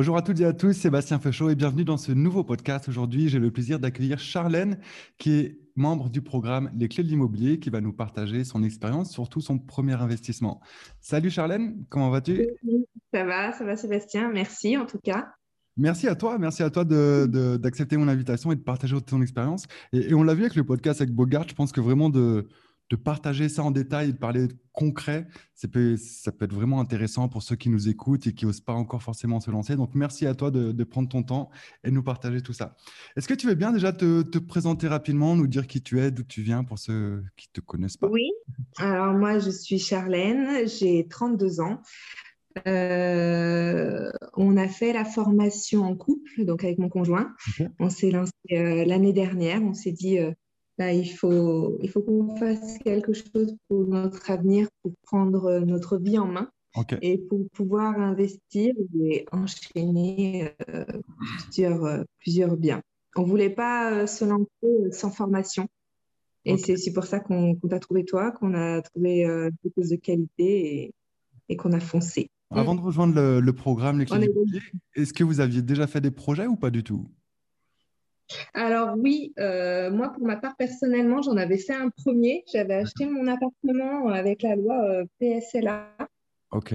[0.00, 2.88] Bonjour à toutes et à tous, Sébastien Feuchot et bienvenue dans ce nouveau podcast.
[2.88, 4.78] Aujourd'hui, j'ai le plaisir d'accueillir Charlène,
[5.18, 9.12] qui est membre du programme Les Clés de l'immobilier, qui va nous partager son expérience,
[9.12, 10.62] surtout son premier investissement.
[11.02, 12.46] Salut Charlène, comment vas-tu?
[13.12, 15.34] Ça va, ça va Sébastien, merci en tout cas.
[15.76, 19.66] Merci à toi, merci à toi d'accepter mon invitation et de partager ton expérience.
[19.92, 22.48] Et, et, on l'a vu avec le podcast avec Bogart, je pense que vraiment de,
[22.90, 27.28] de partager ça en détail, de parler concret, ça peut, ça peut être vraiment intéressant
[27.28, 29.76] pour ceux qui nous écoutent et qui n'osent pas encore forcément se lancer.
[29.76, 31.50] Donc, merci à toi de, prendre ton temps
[31.84, 32.76] et de nous partager tout ça.
[33.16, 36.24] Est-ce que tu veux bien déjà te, présenter rapidement, nous dire qui tu es, d'où
[36.24, 38.08] tu viens pour ceux qui ne te connaissent pas?
[38.08, 38.28] Oui,
[38.78, 41.80] alors moi, je suis Charlène, j'ai 32 ans.
[42.66, 47.32] Euh, on a fait la formation en couple, donc avec mon conjoint.
[47.78, 49.62] On s'est lancé euh, l'année dernière.
[49.62, 50.32] On s'est dit, euh,
[50.88, 56.18] il faut, il faut qu'on fasse quelque chose pour notre avenir, pour prendre notre vie
[56.18, 56.50] en main
[57.02, 60.84] et pour pouvoir investir et enchaîner euh,
[61.44, 62.82] plusieurs, euh, plusieurs biens.
[63.16, 65.68] On ne voulait pas euh, se lancer sans formation.
[66.46, 69.26] Et c'est c'est pour ça qu'on t'a trouvé toi, qu'on a trouvé
[69.62, 70.94] quelque chose de qualité et,
[71.50, 72.30] et qu'on a foncé.
[72.50, 76.70] Avant de rejoindre le, programme, est-ce que vous aviez déjà fait des projets ou pas
[76.70, 77.10] du tout?
[78.54, 82.44] Alors oui, euh, moi pour ma part personnellement, j'en avais fait un premier.
[82.52, 85.96] J'avais acheté mon appartement avec la loi euh, PSLA,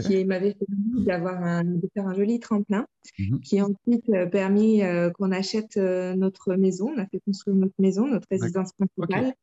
[0.02, 0.66] qui m'avait fait
[1.06, 2.86] d'avoir un, de faire un joli tremplin,
[3.20, 3.39] mhm.
[3.42, 4.81] qui a ensuite euh, permis
[5.16, 6.92] qu'on achète notre maison.
[6.95, 9.33] On a fait construire notre maison, notre résidence principale.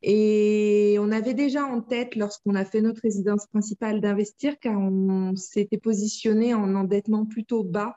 [0.00, 5.34] Et on avait déjà en tête, lorsqu'on a fait notre résidence principale, d'investir, car on
[5.34, 7.96] s'était positionné en endettement plutôt bas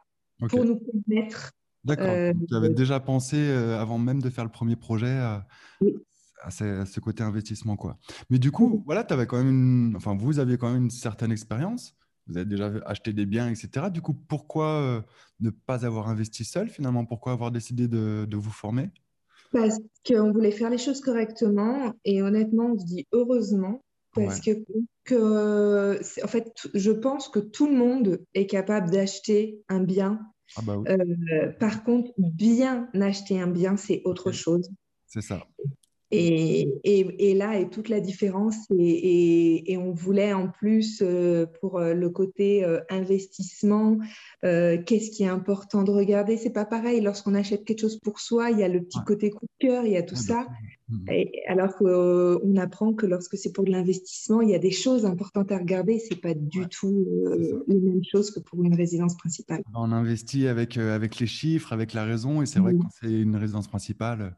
[0.49, 2.07] pour nous permettre D'accord.
[2.09, 5.47] Euh, tu avais déjà pensé, euh, avant même de faire le premier projet, à,
[6.51, 7.75] ce, côté investissement.
[7.75, 7.97] Quoi.
[8.29, 11.95] Mais du coup, voilà, avais quand même enfin, vous avez quand même une certaine expérience.
[12.27, 13.87] Vous avez déjà acheté des biens, etc.
[13.91, 15.01] Du coup, pourquoi euh,
[15.39, 17.05] ne pas avoir investi seul finalement?
[17.05, 18.89] Pourquoi avoir décidé de, vous former?
[19.51, 21.93] Parce qu'on voulait faire les choses correctement.
[22.05, 23.83] Et honnêtement, on se dit heureusement.
[24.13, 24.51] Parce que,
[25.05, 30.19] que en fait, je pense que tout le monde est capable d'acheter un bien
[30.55, 34.69] ah bah euh, par contre, bien acheter un bien, c'est autre chose.
[35.07, 35.45] C'est ça.
[36.11, 38.55] Et, et, là est toute la différence.
[38.77, 43.97] Et, et on voulait en plus, euh, pour euh, le côté investissement,
[44.41, 46.37] qu'est-ce qui est important de regarder?
[46.37, 47.01] C'est pas pareil.
[47.01, 49.85] Lorsqu'on achète quelque chose pour soi, il y a le petit côté coup de cœur,
[49.85, 50.45] il y a tout ça.
[50.91, 51.25] Mhm.
[51.47, 55.05] alors qu'on euh, apprend que lorsque c'est pour de l'investissement, il y a des choses
[55.05, 55.99] importantes à regarder.
[55.99, 59.63] C'est pas du tout euh, les mêmes choses que pour une résidence principale.
[59.73, 62.41] On investit avec, euh, avec les chiffres, avec la raison.
[62.41, 64.35] Et c'est vrai que quand c'est une résidence principale,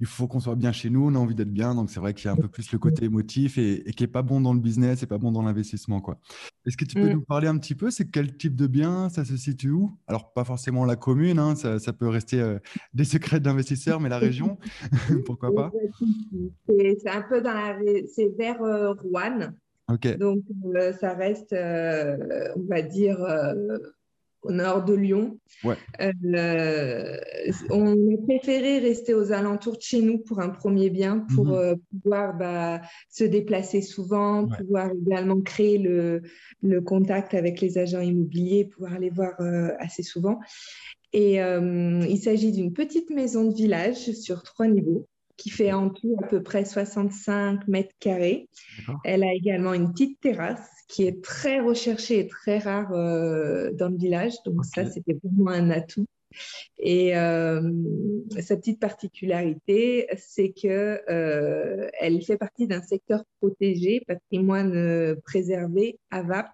[0.00, 1.74] il faut qu'on soit bien chez nous, on a envie d'être bien.
[1.74, 4.02] Donc, c'est vrai qu'il y a un peu plus le côté émotif et, et qui
[4.02, 6.00] n'est pas bon dans le business et pas bon dans l'investissement.
[6.00, 6.18] quoi.
[6.66, 7.12] Est-ce que tu peux mm.
[7.12, 9.96] nous parler un petit peu C'est quel type de bien Ça se situe où?
[10.06, 12.58] Alors, pas forcément la commune, hein, ça, peut rester euh,
[12.94, 14.58] des secrets d'investisseurs, mais la région,
[15.26, 15.72] pourquoi pas?
[16.68, 17.78] C'est un peu dans la.
[18.14, 19.52] C'est vers euh, Rouen.
[20.18, 20.44] Donc,
[20.76, 23.18] euh, ça reste, on va dire
[24.42, 25.38] au nord de Lyon.
[25.64, 27.16] Euh,
[27.70, 31.54] on a préféré rester aux alentours de chez nous pour un premier bien, pour mhm.
[31.54, 32.80] euh, pouvoir bah,
[33.10, 36.22] se déplacer souvent, pouvoir également créer le,
[36.80, 40.40] contact avec les agents immobiliers, pouvoir aller voir euh, assez souvent.
[41.12, 45.08] Et il s'agit d'une petite maison de village sur trois niveaux
[45.40, 48.48] qui fait en tout à peu près 65 mètres carrés.
[49.04, 53.88] Elle a également une petite terrasse qui est très recherchée et très rare euh, dans
[53.88, 54.34] le village.
[54.44, 56.04] Donc ça, c'était pour moi un atout.
[56.78, 57.72] Et euh,
[58.40, 66.48] sa petite particularité, c'est que euh, elle fait partie d'un secteur protégé, patrimoine préservé, AVAP,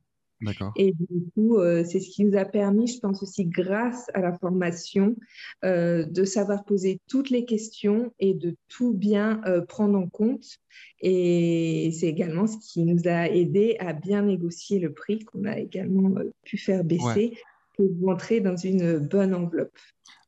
[0.76, 4.20] et du coup, euh, c'est ce qui nous a permis, je pense aussi grâce à
[4.20, 5.16] la formation,
[5.64, 10.44] euh, de savoir poser toutes les questions et de tout bien euh, prendre en compte.
[11.00, 15.58] Et c'est également ce qui nous a aidé à bien négocier le prix qu'on a
[15.58, 16.14] également
[16.44, 17.32] pu faire baisser
[17.76, 19.76] pour rentrer dans une bonne enveloppe.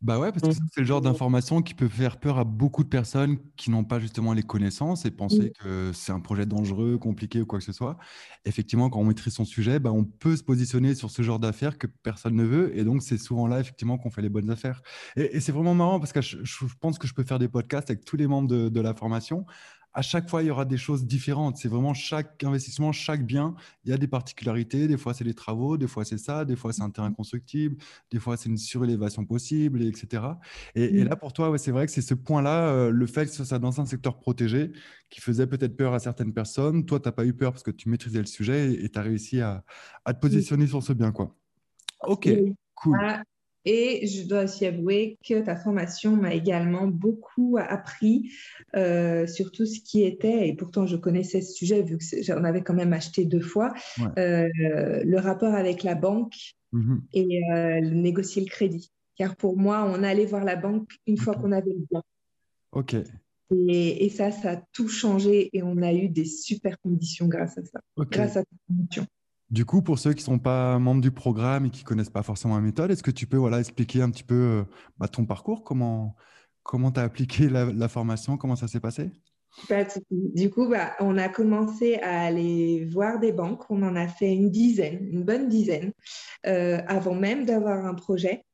[0.01, 2.89] Bah ouais, parce que c'est le genre d'information qui peut faire peur à beaucoup de
[2.89, 7.41] personnes qui n'ont pas justement les connaissances et penser que c'est un projet dangereux, compliqué
[7.41, 7.99] ou quoi que ce soit.
[8.45, 11.79] Effectivement, quand on maîtrise son sujet, bah on peut se positionner sur ce genre d'affaires
[11.79, 12.77] que personne ne veut.
[12.79, 14.83] Et donc, c'est souvent là, effectivement, qu'on fait les bonnes affaires.
[15.17, 16.37] Et, c'est vraiment marrant parce que je,
[16.81, 19.47] pense que je peux faire des podcasts avec tous les membres de, de la formation
[19.95, 21.57] à chaque fois, il y aura des choses différentes.
[21.57, 23.55] C'est vraiment chaque investissement, chaque bien,
[23.85, 24.87] il y a des particularités.
[24.87, 27.77] Des fois, c'est les travaux, des fois, c'est ça, des fois, c'est un terrain constructible,
[28.11, 30.23] des fois, c'est une surélévation possible, etc.
[30.75, 31.09] Et, mm.
[31.09, 33.59] là, pour toi, c'est vrai que c'est ce point-là, euh, le fait que ce soit
[33.59, 34.73] dans un secteur protégé,
[35.11, 36.85] qui faisait peut-être peur à certaines personnes.
[36.85, 39.03] Toi, tu n'as pas eu peur parce que tu maîtrisais le sujet et tu as
[39.03, 39.65] réussi à,
[40.07, 41.13] te positionner sur ce bien.
[41.13, 41.35] Quoi.
[42.03, 42.29] Ok,
[42.75, 42.99] cool.
[43.71, 48.31] Et je dois aussi avouer que ta formation m'a également beaucoup appris
[48.75, 52.45] euh, sur tout ce qui était, et pourtant je connaissais ce sujet vu que j'en
[52.45, 53.75] avais quand même acheté deux fois,
[54.17, 56.33] euh, le rapport avec la banque
[56.73, 57.01] mm-hmm.
[57.13, 58.91] et euh, négocier le crédit.
[59.17, 62.03] Car pour moi, on allait voir la banque une fois qu'on avait le bien.
[62.73, 62.97] Ok.
[63.51, 67.59] Et, et, ça, ça a tout changé et on a eu des super conditions grâce
[67.59, 69.07] à ça, grâce à ta formation.
[69.51, 72.11] Du coup, pour ceux qui ne sont pas membres du programme et qui ne connaissent
[72.11, 74.65] pas forcément la méthode, est-ce que tu peux voilà, expliquer un petit peu euh,
[74.99, 76.15] bah, ton parcours Comment
[76.93, 79.11] tu as appliqué la, formation Comment ça s'est passé?
[80.11, 83.71] Du coup, bah, on a commencé à aller voir des banques.
[83.71, 85.93] On en a fait une dizaine, une bonne dizaine,
[86.47, 88.45] euh, avant même d'avoir un projet.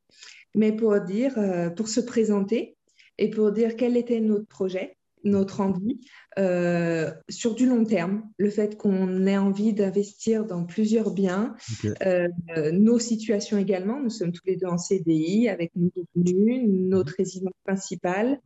[0.55, 2.77] Mais pour dire, euh, pour se présenter
[3.19, 6.01] et pour dire quel était notre projet, notre envie
[6.39, 11.55] euh, sur du long terme, le fait qu'on ait envie d'investir dans plusieurs biens,
[12.03, 12.29] euh,
[12.73, 14.01] nos situations également.
[14.01, 17.17] Nous sommes tous les deux en CDI avec nos revenus, notre mhm.
[17.19, 18.41] résidence principale.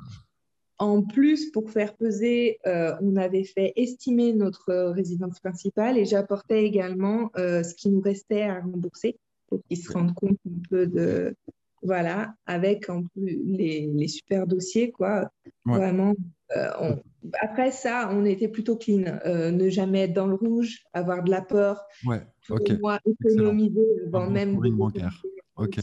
[0.80, 6.64] En plus, pour faire peser, euh, on avait fait estimer notre résidence principale et j'apportais
[6.64, 11.34] également ce qui nous restait à rembourser pour qu'ils se rendent compte un peu de,
[11.82, 15.30] voilà, avec en plus les, les super dossiers, quoi.
[15.64, 16.14] Vraiment,
[16.56, 16.96] euh,
[17.40, 19.04] après ça, on était plutôt clean.
[19.26, 21.84] Euh, ne jamais être dans le rouge, avoir de la peur.
[22.06, 22.78] Ouais, ok.
[22.80, 24.56] Moi, économiser avant même.
[24.56, 25.22] bancaire.
[25.56, 25.78] Ok.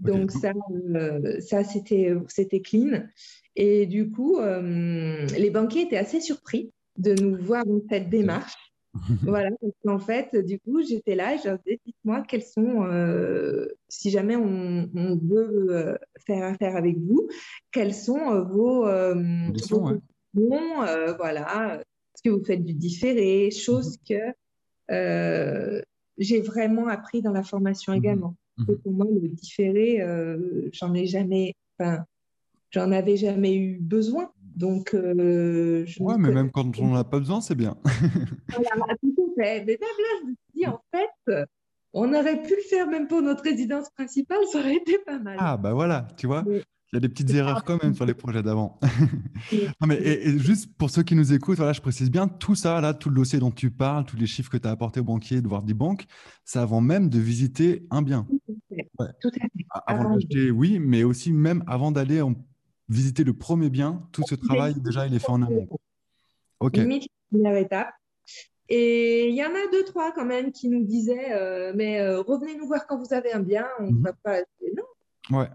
[0.00, 0.52] Donc ça,
[0.96, 3.04] euh, ça c'était, c'était clean.
[3.56, 8.54] Et du coup, les banquiers étaient assez surpris de nous voir dans cette démarche.
[9.22, 12.84] voilà, parce qu'en fait, du coup, j'étais là et je leur disais, dites-moi quels sont,
[12.84, 15.96] euh, si jamais on, veut euh,
[16.26, 17.28] faire affaire avec vous,
[17.72, 18.84] quels sont euh, vos,
[20.32, 24.32] vos voilà, est-ce que vous faites du différé, chose mhm.
[24.88, 25.82] que
[26.18, 27.98] j'ai vraiment appris dans la formation mhm.
[27.98, 28.36] également.
[28.58, 28.78] Mhm.
[28.78, 30.00] Pour moi, le différé,
[30.72, 32.04] j'en ai jamais, enfin,
[32.70, 34.30] j'en avais jamais eu besoin.
[34.56, 37.76] Donc, euh, je ouais, mais même quand on n'en a pas besoin, c'est bien.
[38.48, 39.64] voilà, tout à fait.
[39.64, 39.86] Mais là,
[40.22, 41.46] je me dis, en fait,
[41.92, 45.36] on aurait pu le faire même pour notre résidence principale, ça aurait été pas mal.
[45.38, 46.44] Ah, bah voilà, tu vois.
[46.46, 48.78] Il y a des petites erreurs quand même sur les projets d'avant.
[49.52, 52.80] non, mais et, juste pour ceux qui nous écoutent, voilà, je précise bien, tout ça,
[52.80, 55.04] là, tout le dossier dont tu parles, tous les chiffres que tu as apportés au
[55.04, 56.04] banquier, de voir des banques,
[56.44, 58.26] c'est avant même de visiter un bien.
[58.28, 58.90] Tout à fait.
[58.98, 59.08] Ouais.
[59.20, 59.66] Tout à fait.
[59.86, 62.34] Avant d'acheter, oui, mais aussi même avant d'aller en
[62.88, 65.68] visiter le premier bien, tout ce travail, déjà, il est fait en amont.
[66.60, 66.76] OK.
[66.76, 67.94] Limite, première étape.
[68.68, 72.22] Et il y en a deux, trois quand même qui nous disaient euh, Mais euh,
[72.22, 74.02] revenez nous voir quand vous avez un bien, on ne mhm.
[74.02, 74.40] va pas.
[74.76, 75.38] Non.
[75.38, 75.48] Ouais.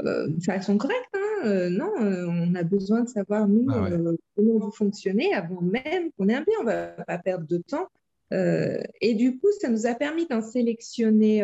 [0.00, 3.90] Euh, ça sont corrects, hein non, on a besoin de savoir, nous, bah
[4.36, 6.54] comment vous fonctionnez avant même qu'on ait un bien.
[6.60, 7.88] On ne va pas perdre de temps.
[8.30, 11.42] et du coup, ça nous a permis d'en sélectionner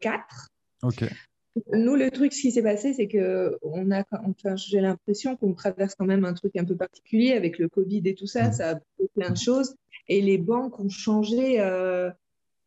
[0.00, 0.48] quatre.
[0.82, 1.04] OK.
[1.72, 5.54] Nous, le truc, ce qui s'est passé, c'est que on a, enfin, j'ai l'impression qu'on
[5.54, 8.48] traverse quand même un truc un peu particulier avec le Covid et tout ça.
[8.48, 8.52] Mmh.
[8.52, 9.74] Ça a fait plein de choses.
[10.08, 12.10] Et les banques ont changé euh,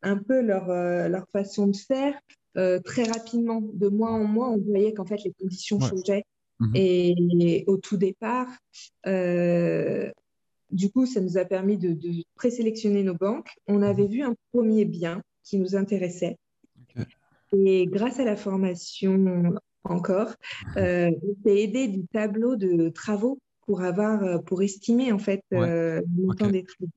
[0.02, 2.18] un peu leur, euh, leur façon de faire
[2.56, 3.62] euh, très rapidement.
[3.72, 6.24] De mois en mois, on voyait qu'en fait, les conditions changeaient.
[6.60, 6.72] Mmh.
[6.74, 8.48] Et, au tout départ,
[9.04, 13.50] du coup, ça nous a permis de, de présélectionner nos banques.
[13.66, 16.38] On avait vu un premier bien qui nous intéressait.
[17.56, 19.54] Et grâce à la formation
[19.84, 20.34] encore,
[20.76, 21.10] euh,
[21.44, 26.22] s'est aidé du tableau de travaux pour avoir, euh, pour estimer en fait euh, le
[26.22, 26.90] montant des travaux.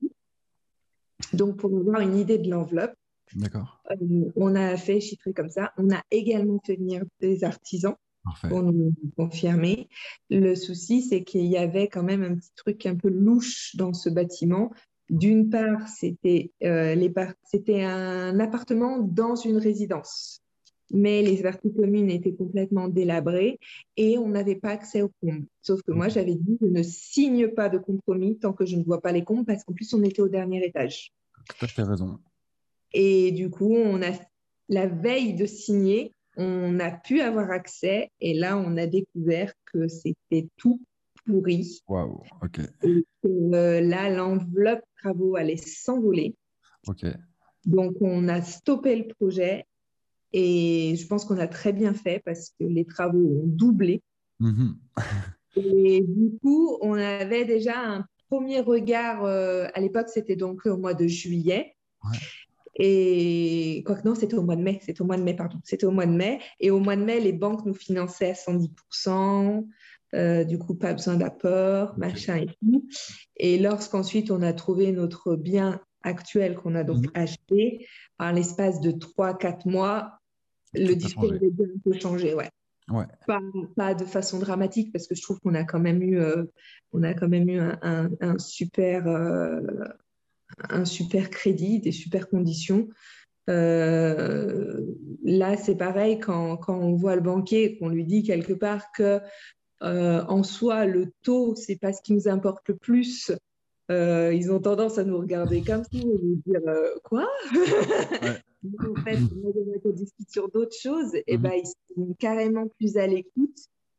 [1.32, 2.94] Donc pour avoir une idée de l'enveloppe.
[3.34, 3.82] D'accord.
[4.36, 5.72] on a fait chiffrer comme ça.
[5.78, 7.96] On a également fait venir des artisans
[8.48, 9.88] pour nous confirmer.
[10.30, 13.92] Le souci, c'est qu'il y avait quand même un petit truc un peu louche dans
[13.92, 14.70] ce bâtiment.
[15.10, 16.52] D'une part, c'était
[17.44, 20.40] c'était un appartement dans une résidence
[20.92, 23.58] mais les parties communes étaient complètement délabrées
[23.96, 25.46] et on n'avait pas accès aux combles.
[25.62, 28.84] Sauf que moi, j'avais dit, je ne signe pas de compromis tant que je ne
[28.84, 31.12] vois pas les combles parce qu'en plus, on était au dernier étage.
[31.48, 32.18] Tout à fait raison.
[32.92, 34.12] Et du coup, on a,
[34.68, 39.88] la veille de signer, on a pu avoir accès et là, on a découvert que
[39.88, 40.80] c'était tout
[41.24, 41.80] pourri.
[41.88, 42.60] Waouh, ok.
[42.84, 46.34] Et euh, là, l'enveloppe travaux allait s'envoler.
[46.86, 47.06] Ok.
[47.64, 49.66] Donc, on a stoppé le projet
[50.32, 54.02] et je pense qu'on a très bien fait parce que les travaux ont doublé.
[54.40, 54.74] Mm-hmm.
[55.56, 59.24] et du coup, on avait déjà un premier regard.
[59.24, 61.76] Euh, à l'époque, c'était donc au mois de juillet.
[62.78, 64.80] Et quoi que non, c'était au mois de mai.
[64.82, 65.58] C'était au mois de mai, pardon.
[65.64, 66.40] C'était au mois de mai.
[66.60, 69.66] Et au mois de mai, les banques nous finançaient à 110%.
[70.14, 72.86] Euh, du coup, pas besoin d'apport, machin et tout.
[73.36, 77.22] Et lorsqu'ensuite on a trouvé notre bien actuel qu'on a donc mm-hmm.
[77.22, 77.86] acheté,
[78.18, 80.18] en l'espace de 3-4 mois,
[80.74, 82.50] le discours avait un peu changé, ouais.
[82.88, 83.06] Ouais.
[83.76, 86.20] Pas, de façon dramatique parce que je trouve qu'on a quand même eu,
[86.92, 89.08] on a quand même eu un, super,
[90.68, 92.88] un super crédit, des super conditions.
[93.48, 94.80] Euh,
[95.24, 99.20] là, c'est pareil quand, quand, on voit le banquier, qu'on lui dit quelque part que
[99.82, 103.32] euh, en soi, le taux, c'est pas ce qui nous importe le plus.
[103.90, 106.60] Euh, ils ont tendance à nous regarder comme ça et nous dire
[107.04, 107.28] quoi?
[108.80, 109.18] En fait,
[109.84, 111.42] on discute sur d'autres choses, et mhm.
[111.42, 113.56] ben, ils sont carrément plus à l'écoute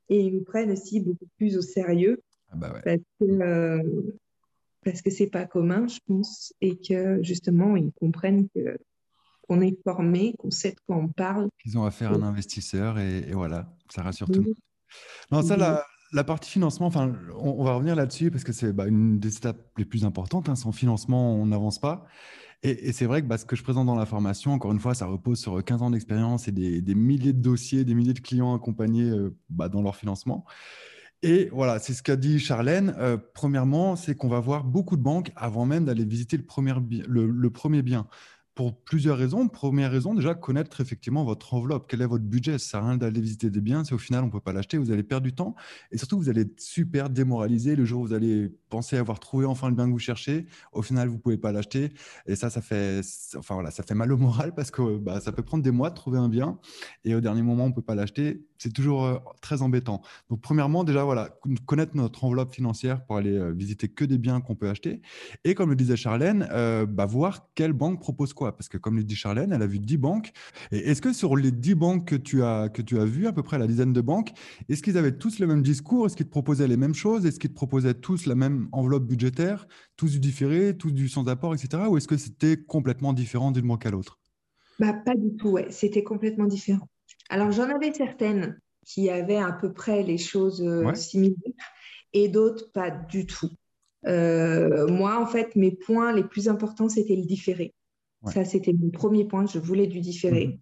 [0.09, 2.21] et ils nous prennent aussi beaucoup plus au sérieux.
[2.49, 2.81] Ah bah ouais.
[2.83, 4.13] Parce que
[4.83, 8.77] parce que c'est pas commun, je pense, et que justement, ils comprennent que
[9.41, 11.47] qu'on est formé, qu'on sait de quoi on parle.
[11.65, 14.55] Ils ont affaire à un investisseur et, voilà, ça rassure tout le monde.
[15.31, 15.85] Non, ça, la,
[16.23, 19.85] partie financement, enfin, on, va revenir là-dessus parce que c'est bah, une des étapes les
[19.85, 20.49] plus importantes.
[20.49, 20.55] Hein.
[20.55, 22.05] Sans financement, on n'avance pas.
[22.63, 24.93] Et, c'est vrai que bah, ce que je présente dans la formation, encore une fois,
[24.95, 28.55] ça repose sur 15 ans d'expérience et des, milliers de dossiers, des milliers de clients
[28.55, 30.45] accompagnés euh, bah, dans leur financement.
[31.23, 32.95] Et voilà, c'est ce qu'a dit Charlène.
[32.99, 37.81] Euh, premièrement, c'est qu'on va voir beaucoup de banques avant même d'aller visiter le premier
[37.81, 38.07] bien
[38.57, 39.47] pour plusieurs raisons.
[39.47, 41.85] Première raison, déjà, connaître effectivement votre enveloppe.
[41.87, 42.57] Quel est votre budget?
[42.57, 44.51] Ça sert à rien d'aller visiter des biens si au final on ne peut pas
[44.51, 44.79] l'acheter.
[44.79, 45.53] Vous allez perdre du temps
[45.91, 49.45] et surtout vous allez être super démoralisé le jour où vous allez penser avoir trouvé
[49.45, 50.47] enfin le bien que vous cherchez.
[50.73, 51.91] Au final, vous ne pouvez pas l'acheter
[52.25, 53.01] et ça, ça fait,
[53.37, 55.91] enfin voilà, ça fait mal au moral parce que bah, ça peut prendre des mois
[55.91, 56.57] de trouver un bien
[57.05, 58.46] et au dernier moment on ne peut pas l'acheter.
[58.57, 60.01] C'est toujours euh, très embêtant.
[60.29, 61.29] Donc premièrement, déjà voilà,
[61.65, 65.01] connaître notre enveloppe financière pour aller euh, visiter que des biens qu'on peut acheter
[65.43, 68.97] et comme le disait Charlène, euh, bah, voir quelle banque propose quoi parce que comme
[68.97, 70.31] le dit Charlène, elle a vu 10 banques.
[70.71, 73.33] Et est-ce que sur les 10 banques que tu as, que tu as vues, à
[73.33, 74.31] peu près la dizaine de banques,
[74.69, 76.05] est-ce qu'ils avaient tous le même discours?
[76.05, 77.25] Est-ce qu'ils te proposaient les mêmes choses?
[77.25, 79.67] Est-ce qu'ils te proposaient tous la même enveloppe budgétaire?
[79.95, 81.83] Tous du différé, tous du sans apport, etc.
[81.89, 84.19] Ou est-ce que c'était complètement différent d'une banque à l'autre?
[84.79, 85.67] Bah, Pas du tout, ouais.
[85.71, 86.87] c'était complètement différent.
[87.29, 91.35] Alors j'en avais certaines qui avaient à peu près les choses euh, similaires
[92.13, 93.49] et d'autres pas du tout.
[94.05, 97.73] Euh, moi, en fait, mes points les plus importants, c'était le différé.
[98.25, 99.45] Ça, c'était mon premier point.
[99.45, 100.47] Je voulais du différé.
[100.47, 100.57] Mhm.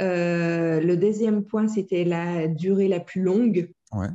[0.00, 3.70] Euh, le deuxième point, c'était la durée la plus longue.
[3.92, 4.08] Ouais,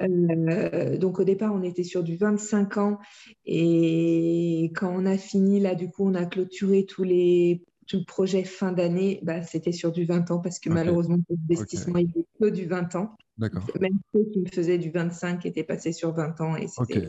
[0.00, 2.98] euh, donc au départ, on était sur du 25 ans
[3.44, 8.04] et quand on a fini, là, du coup, on a clôturé tous les tout le
[8.04, 12.24] projet fin d'année, bah, c'était sur du 20 ans parce que malheureusement, l'investissement, il était
[12.40, 13.16] que du 20 ans.
[13.36, 13.66] D'accord.
[13.80, 17.08] Même ceux qui me faisaient du 25 étaient passés sur 20 ans et c'était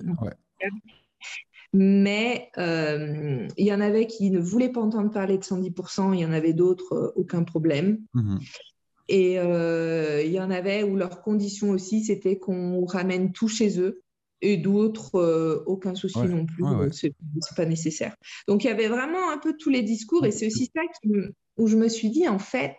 [1.74, 6.20] mais euh, il y en avait qui ne voulaient pas entendre parler de 110%, il
[6.20, 8.00] y en avait d'autres, euh, aucun problème.
[8.14, 8.40] Mhm.
[9.08, 13.80] Et euh, il y en avait où leur condition aussi, c'était qu'on ramène tout chez
[13.80, 14.02] eux.
[14.42, 17.14] Et d'autres, aucun souci non plus, c'est
[17.56, 18.16] pas nécessaire.
[18.48, 20.82] Donc il y avait vraiment un peu tous les discours, et c'est aussi ça
[21.58, 22.76] où je me suis dit, en fait,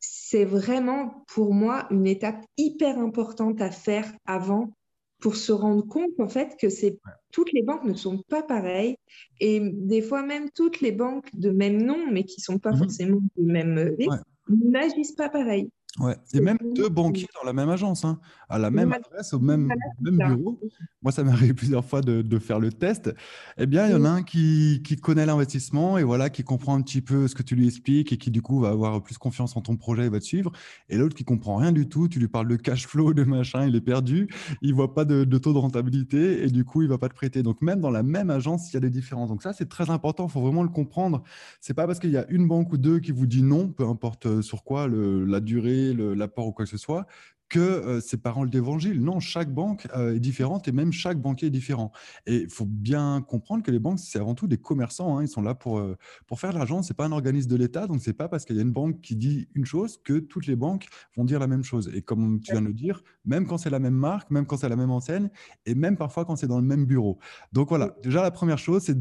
[0.00, 4.72] c'est vraiment pour moi une étape hyper importante à faire avant
[5.20, 6.98] pour se rendre compte en fait que c'est
[7.32, 8.96] toutes les banques ne sont pas pareilles
[9.40, 12.78] et des fois même toutes les banques de même nom mais qui sont pas mhm.
[12.78, 15.70] forcément du même risque n'agissent pas pareil.
[16.00, 16.16] Ouais.
[16.32, 19.72] Et même deux banquiers dans la même agence, hein, à la même adresse, au même,
[20.00, 20.58] même bureau.
[21.02, 23.14] Moi, ça m'est arrivé plusieurs fois de, de, faire le test.
[23.58, 26.74] Eh bien, il y en a un qui, qui connaît l'investissement et voilà, qui comprend
[26.74, 29.18] un petit peu ce que tu lui expliques et qui, du coup, va avoir plus
[29.18, 30.50] confiance en ton projet et va te suivre.
[30.88, 33.64] Et l'autre qui comprend rien du tout, tu lui parles de cash flow, de machin,
[33.64, 34.28] il est perdu,
[34.62, 37.14] il voit pas de, de taux de rentabilité et du coup, il va pas te
[37.14, 37.44] prêter.
[37.44, 39.28] Donc, même dans la même agence, il y a des différences.
[39.28, 40.26] Donc, ça, c'est très important.
[40.26, 41.22] Il faut vraiment le comprendre.
[41.60, 43.86] C'est pas parce qu'il y a une banque ou deux qui vous dit non, peu
[43.86, 47.06] importe euh, sur quoi, le, la durée, l'apport ou quoi que ce soit,
[47.48, 49.00] que euh, c'est paroles d'évangile.
[49.00, 51.92] Non, chaque banque euh, est différente et même chaque banquier est différent.
[52.26, 55.18] Et il faut bien comprendre que les banques, c'est avant tout des commerçants.
[55.18, 55.22] Hein.
[55.22, 55.96] ils sont là pour, euh,
[56.26, 56.82] pour faire de l'argent.
[56.82, 57.86] Ce n'est pas un organisme de l'État.
[57.86, 60.18] Donc, ce n'est pas parce qu'il y a une banque qui dit une chose que
[60.18, 60.86] toutes les banques
[61.16, 61.90] vont dire la même chose.
[61.94, 64.56] Et comme tu viens de le dire, même quand c'est la même marque, même quand
[64.56, 65.30] c'est la même enseigne,
[65.66, 67.18] et même parfois quand c'est dans le même bureau.
[67.52, 67.94] Donc, voilà.
[68.02, 68.96] Déjà, la première chose, c'est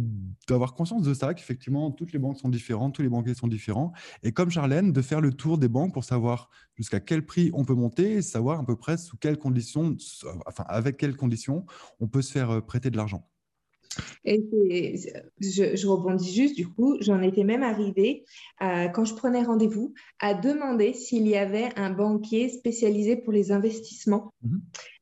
[0.47, 3.93] d'avoir conscience de ça, qu'effectivement, toutes les banques sont différentes, tous les banquiers sont différents.
[4.21, 7.65] Et comme Charlène, de faire le tour des banques pour savoir jusqu'à quel prix on
[7.65, 9.95] peut monter savoir à peu près sous quelles conditions,
[10.45, 11.65] enfin avec quelles conditions
[11.99, 13.27] on peut se faire euh, prêter de l'argent.
[14.25, 14.97] Et
[15.39, 18.25] je, rebondis juste, du coup, j'en étais même arrivée,
[18.59, 24.33] quand je prenais rendez-vous, à demander s'il y avait un banquier spécialisé pour les investissements
[24.41, 24.61] mhm.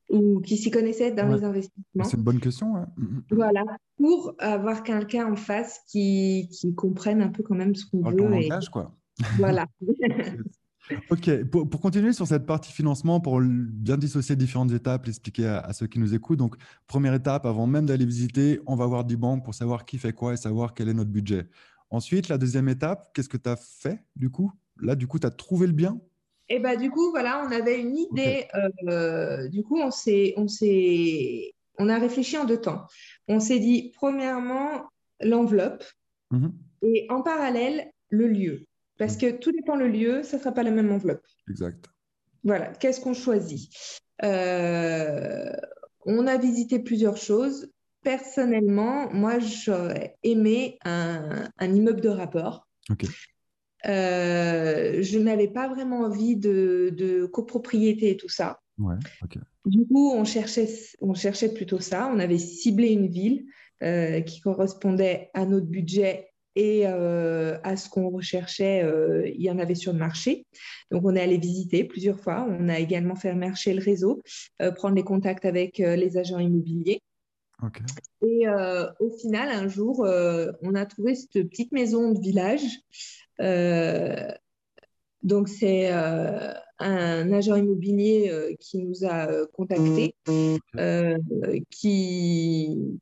[0.10, 2.04] ou qui s'y connaissait dans les investissements.
[2.04, 2.74] C'est une bonne question.
[2.98, 3.24] Mhm.
[3.32, 3.64] Voilà,
[3.98, 8.18] pour avoir quelqu'un en face qui, qui, comprenne un peu quand même ce qu'on veut.
[8.18, 8.94] langage, quoi.
[9.38, 9.68] Voilà.
[11.10, 15.88] Ok, pour, continuer sur cette partie financement, pour bien dissocier différentes étapes, expliquer à, ceux
[15.88, 16.40] qui nous écoutent.
[16.40, 16.56] Donc,
[16.88, 20.14] première étape, avant même d'aller visiter, on va voir du banque pour savoir qui fait
[20.14, 21.48] quoi et savoir quel est notre budget.
[21.90, 24.52] Ensuite, la deuxième étape, qu'est-ce que tu as fait du coup?
[24.80, 26.00] Là, du coup, tu as trouvé le bien?
[26.50, 28.48] Et bah, du coup, voilà, on avait une idée.
[28.88, 32.86] Euh, du coup, on s'est, on s'est, on a réfléchi en deux temps.
[33.28, 34.90] On s'est dit, premièrement,
[35.22, 35.84] l'enveloppe
[36.32, 36.54] mhm.
[36.84, 38.66] et en parallèle, le lieu.
[38.98, 39.20] Parce mhm.
[39.20, 41.26] que tout dépend le lieu, ça ne sera pas la même enveloppe.
[41.50, 41.86] Exact.
[42.44, 43.72] Voilà, qu'est-ce qu'on choisit?
[44.24, 45.52] Euh,
[46.06, 47.72] On a visité plusieurs choses.
[48.04, 52.68] Personnellement, moi, j'aurais aimé un, immeuble de rapport.
[53.88, 58.60] Euh, je n'avais pas vraiment envie de, copropriété et tout ça.
[59.66, 60.68] Du coup, on cherchait,
[61.02, 62.12] on cherchait plutôt ça.
[62.12, 63.46] On avait ciblé une ville
[63.84, 69.50] euh, qui correspondait à notre budget et euh, à ce qu'on recherchait, euh, il y
[69.50, 70.46] en avait sur le marché.
[70.90, 72.46] Donc, on est allé visiter plusieurs fois.
[72.50, 74.22] On a également fait marcher le réseau,
[74.62, 77.02] euh, prendre les contacts avec les agents immobiliers.
[78.24, 78.48] Et
[79.00, 82.64] au final, un jour, on a trouvé cette petite maison de village.
[85.22, 90.16] donc, c'est un agent immobilier qui nous a contactés,
[91.70, 93.00] qui,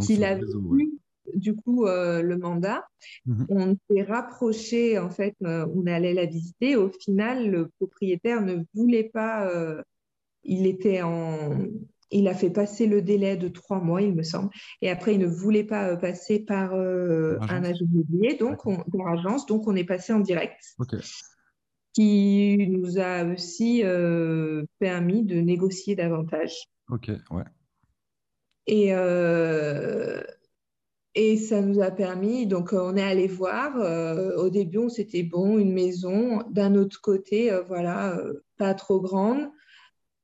[0.00, 0.98] qui l'a vu
[1.34, 2.84] du coup euh, le mandat.
[3.26, 3.46] Mhm.
[3.48, 6.76] On s'est rapproché, en fait, euh, on allait la visiter.
[6.76, 9.82] Au final, le propriétaire ne voulait pas, euh,
[10.44, 11.66] il était en.
[12.10, 14.48] Il a fait passer le délai de trois mois, il me semble,
[14.80, 19.68] et après il ne voulait pas passer par un agent immobilier, donc on, agence, donc
[19.68, 20.58] on est passé en direct,
[21.92, 23.82] qui nous a aussi
[24.78, 26.54] permis de négocier davantage.
[26.88, 27.44] Ok, ouais.
[28.66, 28.94] Et
[31.18, 33.76] et ça nous a permis, donc euh, on est allé voir.
[33.76, 36.44] Euh, au début, c'était bon, une maison.
[36.48, 38.16] D'un autre côté, euh, voilà,
[38.56, 39.50] pas trop grande,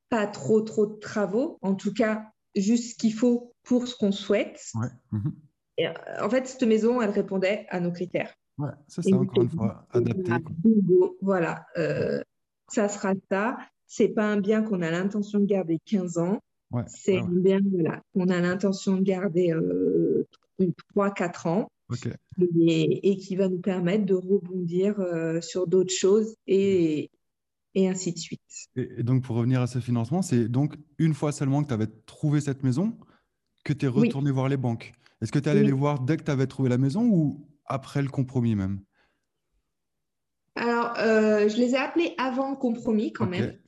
[0.09, 1.59] pas trop trop de travaux.
[1.63, 4.61] En tout cas, juste ce qu'il faut pour ce qu'on souhaite.
[5.11, 5.35] Mhm.
[5.79, 5.89] Et,
[6.21, 8.33] en fait, cette maison, elle répondait à nos critères.
[8.59, 10.31] Ouais, c'est ça, encore une fois, adapté.
[11.21, 11.67] Voilà,
[12.69, 13.57] ça sera ça.
[13.89, 16.39] C'est pas un bien qu'on a l'intention de garder 15 ans.
[16.87, 19.53] c'est un bien voilà, qu'on a l'intention de garder
[20.59, 21.71] 3-4 ans.
[22.67, 27.11] Et, qui va nous permettre de rebondir euh, sur d'autres choses et,
[27.75, 28.41] et ainsi de suite.
[28.77, 31.89] Et, donc, pour revenir à ce financement, c'est donc une fois seulement que tu avais
[32.07, 32.97] trouvé cette maison
[33.65, 34.93] que tu es retourné voir les banques.
[35.21, 37.49] Est-ce que tu es allé les voir dès que tu avais trouvé la maison ou
[37.67, 38.81] après le compromis même?
[40.57, 43.59] Alors, euh, je les ai appelés avant le compromis quand même.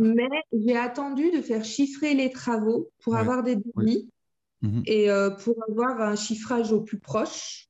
[0.00, 4.10] Mais j'ai attendu de faire chiffrer les travaux pour avoir des devis
[4.64, 4.82] Mhm.
[4.86, 7.68] et euh, pour avoir un chiffrage au plus proche.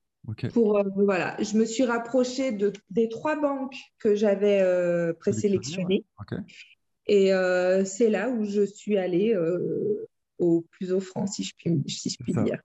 [0.55, 6.07] Pour, euh, voilà, je me suis rapprochée de, des trois banques que j'avais euh, présélectionnées.
[7.07, 7.31] Et
[7.85, 9.37] c'est là où je suis allée
[10.39, 12.61] au plus offrant, si je puis, si je puis dire.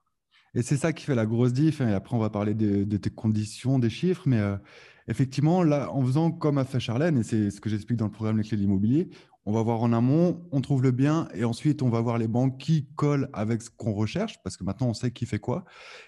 [0.55, 1.81] Et c'est ça qui fait la grosse diff.
[1.81, 4.23] Hein, et après, on va parler de, de tes conditions, des chiffres.
[4.25, 4.39] Mais
[5.09, 8.11] effectivement, là, en faisant comme a fait Charlène, et c'est ce que j'explique dans le
[8.11, 9.09] programme Les clés de l'immobilier,
[9.45, 12.27] on va voir en amont, on trouve le bien et ensuite on va voir les
[12.27, 15.65] banques qui collent avec ce qu'on recherche parce que maintenant on sait qui fait quoi.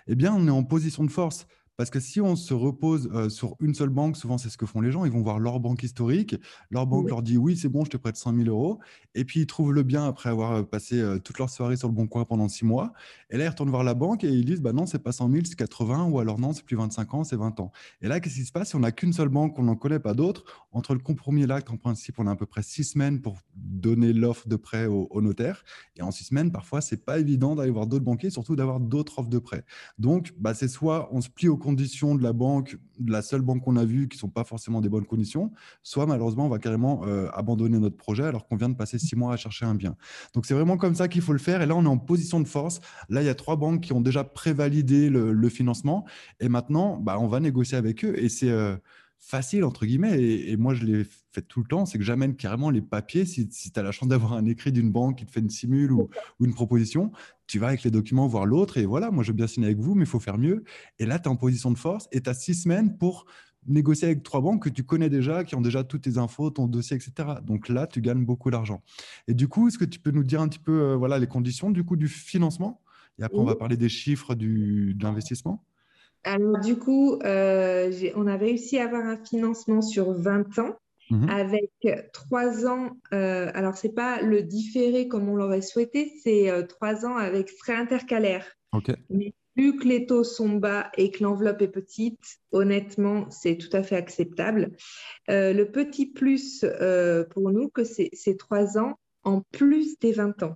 [0.07, 1.47] Eh bien, on est en position de force.
[1.81, 4.67] Parce que si on se repose euh, sur une seule banque, souvent c'est ce que
[4.67, 6.35] font les gens, ils vont voir leur banque historique,
[6.69, 8.77] leur banque leur dit oui, c'est bon, je te prête 100 000 euros,
[9.15, 11.87] et puis ils trouvent le bien après avoir euh, passé euh, toute leur soirée sur
[11.87, 12.93] le bon coin pendant six mois,
[13.31, 15.31] et là ils retournent voir la banque et ils disent bah non, c'est pas 100
[15.31, 17.71] 000, c'est 80, ou alors non, c'est plus 25 ans, c'est 20 ans.
[18.03, 18.69] Et là, qu'est-ce qui se passe?
[18.69, 20.43] Si on n'a qu'une seule banque, on n'en connaît pas d'autres.
[20.73, 23.39] Entre le compromis et l'acte, en principe, on a à peu près six semaines pour
[23.55, 25.63] donner l'offre de prêt au, notaire,
[25.95, 29.17] et en six semaines, parfois, c'est pas évident d'aller voir d'autres banquiers, surtout d'avoir d'autres
[29.17, 29.65] offres de prêt.
[29.97, 33.41] Donc, bah, c'est soit on se plie aux conditions de la banque, de la seule
[33.41, 35.51] banque qu'on a vue, qui sont pas forcément des bonnes conditions,
[35.83, 39.15] soit malheureusement, on va carrément euh, abandonner notre projet alors qu'on vient de passer six
[39.15, 39.95] mois à chercher un bien.
[40.33, 41.61] Donc c'est vraiment comme ça qu'il faut le faire.
[41.61, 42.81] Et là, on est en position de force.
[43.09, 46.05] Là, il y a trois banques qui ont déjà prévalidé le, financement.
[46.39, 48.13] Et maintenant, bah, on va négocier avec eux.
[48.17, 48.75] Et c'est euh,
[49.19, 50.21] facile, entre guillemets.
[50.21, 51.85] Et, moi, je l'ai fait tout le temps.
[51.85, 53.25] C'est que j'amène carrément les papiers.
[53.25, 55.91] Si, tu as la chance d'avoir un écrit d'une banque qui te fait une simule
[55.91, 57.11] ou, ou, une proposition,
[57.51, 58.77] tu vas avec les documents voir l'autre.
[58.77, 60.63] Et voilà, moi, je veux bien signer avec vous, mais il faut faire mieux.
[60.99, 63.25] Et là, tu es en position de force et tu as six semaines pour
[63.67, 66.67] négocier avec trois banques que tu connais déjà, qui ont déjà toutes tes infos, ton
[66.67, 67.27] dossier, etc.
[67.43, 68.81] Donc là, tu gagnes beaucoup d'argent.
[69.27, 71.27] Et du coup, est-ce que tu peux nous dire un petit peu euh, voilà, les
[71.27, 72.79] conditions du coup du financement?
[73.19, 75.61] Et après, on va parler des chiffres du, de l'investissement.
[76.23, 80.77] Alors, du coup, euh, on a réussi à avoir un financement sur 20 ans.
[81.11, 81.29] Mhm.
[81.29, 81.71] Avec
[82.13, 87.17] trois ans, euh, alors c'est pas le différé comme on l'aurait souhaité, c'est trois ans
[87.17, 88.45] avec frais intercalaires.
[88.71, 88.91] Ok.
[89.57, 93.83] Vu que les taux sont bas et que l'enveloppe est petite, honnêtement, c'est tout à
[93.83, 94.71] fait acceptable.
[95.29, 100.43] Euh, le petit plus euh, pour nous, que c'est trois ans en plus des 20
[100.43, 100.55] ans.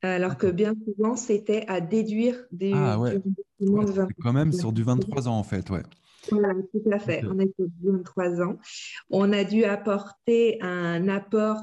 [0.00, 3.20] Alors que bien souvent, c'était à déduire des ah, ouais.
[4.22, 5.82] quand même sur du 23 ans, en fait, ouais.
[6.30, 7.22] Voilà, tout à fait.
[7.24, 8.58] On était 23 ans.
[9.10, 11.58] On a dû apporter un apport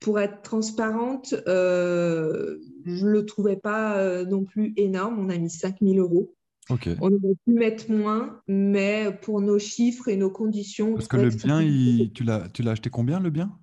[0.00, 1.34] pour être transparente.
[1.46, 5.18] Euh, je ne le trouvais pas euh, non plus énorme.
[5.18, 6.34] On a mis 5 000 euros.
[6.70, 10.94] On aurait pu mettre moins, mais pour nos chiffres et nos conditions.
[10.94, 13.58] Parce que le bien, il, tu l'as acheté combien le bien?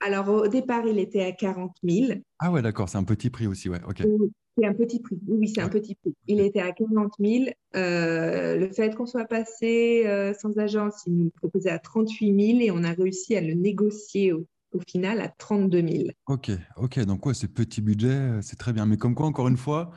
[0.00, 2.20] Alors au départ, il était à 40 000.
[2.38, 3.80] Ah ouais, d'accord, c'est un petit prix aussi, ouais.
[3.88, 4.02] Ok.
[4.58, 5.18] C'est un petit prix.
[5.28, 6.14] Oui, c'est un petit prix.
[6.26, 7.44] Il était à 40 000.
[7.74, 12.60] Euh, le fait qu'on soit passé euh, sans agence, il nous proposait à 38 000
[12.60, 14.46] et on a réussi à le négocier au,
[14.86, 16.04] final à 32 000.
[16.26, 17.00] Ok, ok.
[17.00, 18.84] Donc, ouais, c'est petit budget, euh, c'est très bien.
[18.86, 19.90] Mais comme quoi, encore une fois,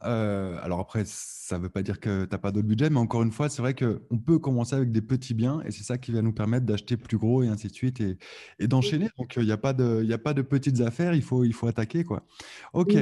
[0.00, 3.22] alors après, ça ne veut pas dire que tu n'as pas d'autre budget, mais encore
[3.22, 6.12] une fois, c'est vrai qu'on peut commencer avec des petits biens et c'est ça qui
[6.12, 8.18] va nous permettre d'acheter plus gros et ainsi de suite et,
[8.58, 9.08] et d'enchaîner.
[9.18, 11.66] Donc, il n'y a, pas de, a pas de petites affaires, il faut, il faut
[11.66, 12.04] attaquer.
[12.04, 12.24] Quoi.
[12.72, 12.94] Ok.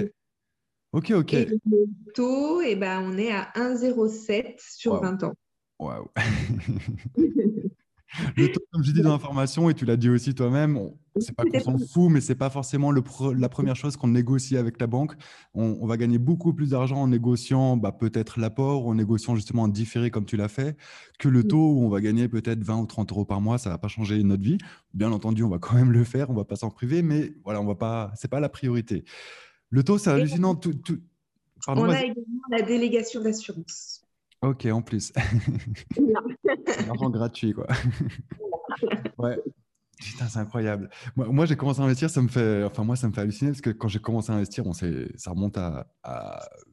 [0.93, 1.35] Ok, ok.
[1.35, 5.35] Et le taux, eh ben, on est à 1,07 sur 20 ans.
[5.81, 6.09] Waouh.
[8.37, 11.45] le taux, comme je dis dans l'information, et tu l'as dit aussi toi-même, c'est pas
[11.45, 13.03] qu'on s'en fout, mais c'est pas forcément le
[13.37, 15.15] la première chose qu'on négocie avec la banque.
[15.55, 19.69] On, va gagner beaucoup plus d'argent en négociant bah, peut-être l'apport, en négociant justement en
[19.69, 20.77] différé comme tu l'as fait,
[21.19, 23.59] que le taux où on va gagner peut-être 20 ou 30 euros par mois.
[23.59, 24.59] Ça va pas changer notre vie.
[24.93, 27.61] Bien entendu, on va quand même le faire, on va pas s'en priver, mais voilà,
[27.61, 29.05] on va pas, c'est pas la priorité.
[29.71, 30.55] Le taux, c'est hallucinant.
[30.55, 30.75] Tout,
[31.67, 34.04] on a également la délégation d'assurance.
[34.45, 35.11] Ok, en plus.
[36.87, 37.67] L'argent gratuit, quoi.
[39.19, 39.39] ouais.
[39.99, 40.91] Putain, c'est incroyable.
[41.17, 43.63] Moi, j'ai commencé à investir, ça me fait, enfin moi, ça me fait halluciner parce
[43.63, 45.87] que quand j'ai commencé à investir, on ça remonte à,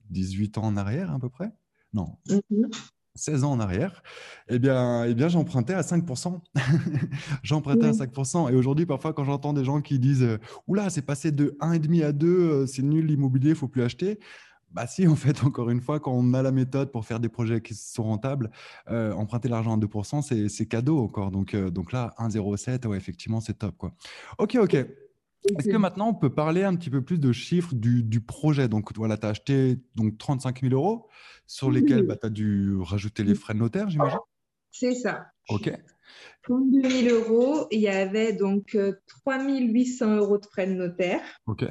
[0.09, 1.49] 18 ans en arrière à peu près?
[1.93, 2.17] Non.
[2.29, 2.69] Mhm.
[3.15, 4.03] 16 ans en arrière,
[4.47, 6.41] eh bien, eh bien j'empruntais à 5%.
[7.43, 8.51] j'empruntais à 5%.
[8.51, 12.03] Et aujourd'hui, parfois, quand j'entends des gens qui disent euh, Oula, c'est passé de 1,5
[12.03, 14.19] à 2, euh, c'est nul l'immobilier, il ne faut plus acheter.
[14.73, 17.29] Bah si, en fait, encore une fois, quand on a la méthode pour faire des
[17.29, 18.51] projets qui sont rentables,
[18.89, 21.31] euh, emprunter l'argent à 2%, c'est cadeau encore.
[21.31, 23.77] Donc, donc là, 1,07, ouais, effectivement, c'est top.
[23.77, 23.93] Quoi.
[24.37, 24.85] Ok, ok.
[25.57, 28.67] Est-ce que maintenant on peut parler un petit peu plus de chiffres du, du projet?
[28.67, 31.07] Donc voilà, tu as acheté donc 35 000 euros
[31.47, 34.19] sur lesquels bah, tu as dû rajouter les frais de notaire, j'imagine?
[34.71, 35.25] C'est ça.
[35.49, 35.71] OK.
[36.43, 41.21] 32 000 euros, il y avait donc 3 euh, 800 euros de frais de notaire.
[41.45, 41.65] OK.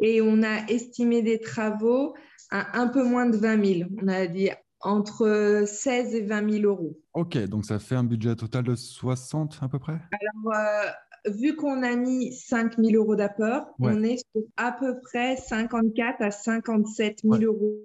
[0.00, 2.14] Et on a estimé des travaux
[2.50, 3.90] à un peu moins de 20 000.
[4.02, 4.50] On a dit
[4.80, 6.98] entre 16 et 20 000 euros.
[7.14, 9.92] Ok, donc ça fait un budget total de 60 à peu près?
[9.92, 14.98] Alors, euh, vu qu'on a mis 5 000 euros d'apport, on est sur à peu
[15.00, 17.76] près 54 à 57 000 euros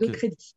[0.00, 0.54] de crédit.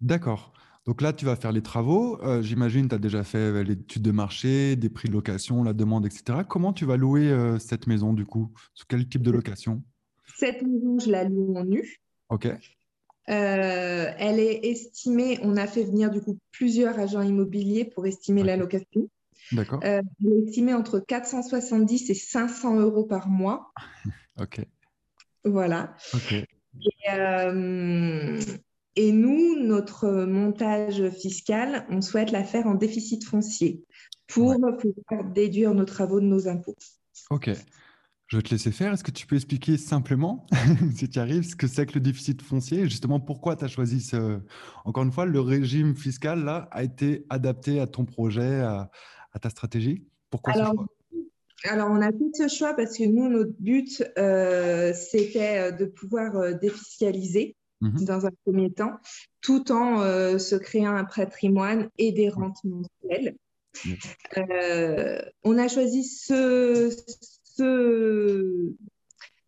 [0.00, 0.52] D'accord.
[0.86, 2.20] Donc là, tu vas faire les travaux.
[2.22, 5.72] Euh, j'imagine, tu as déjà fait euh, l'étude de marché, des prix de location, la
[5.72, 6.40] demande, etc.
[6.46, 8.52] Comment tu vas louer euh, cette maison du coup?
[8.74, 9.82] Sous quel type de location?
[10.36, 12.00] Cette maison, je la loue en nu.
[12.28, 12.48] OK.
[13.26, 18.56] elle est estimée, on a fait venir du coup plusieurs agents immobiliers pour estimer la
[18.56, 19.08] location.
[19.52, 19.80] D'accord.
[19.84, 23.72] Euh, elle est estimée entre 470 et 500 euros par mois.
[24.40, 24.60] ok.
[25.44, 25.94] Voilà.
[26.14, 26.32] Ok.
[26.32, 26.46] Et,
[27.12, 28.40] euh,
[28.96, 33.84] et, nous, notre montage fiscal, on souhaite la faire en déficit foncier
[34.26, 36.76] pour pouvoir déduire nos travaux de nos impôts.
[37.30, 37.50] Ok.
[38.26, 38.92] Je vais te laisser faire.
[38.92, 40.46] Est-ce que tu peux expliquer simplement,
[40.96, 43.68] si tu arrives, ce que c'est que le déficit foncier et justement pourquoi tu as
[43.68, 44.40] choisi ce.
[44.84, 48.90] Encore une fois, le régime fiscal là a été adapté à ton projet, à,
[49.34, 50.06] à ta stratégie?
[50.30, 50.86] Pourquoi alors, ce choix?
[51.64, 55.84] alors, on a fait ce choix parce que nous, notre but, euh, c'était euh, de
[55.84, 58.04] pouvoir euh, défiscaliser mhm.
[58.04, 58.92] dans un premier temps,
[59.42, 59.98] tout en
[60.38, 63.36] se créant un patrimoine et des rentes mensuelles.
[65.44, 66.90] on a choisi ce,
[67.56, 68.72] ce,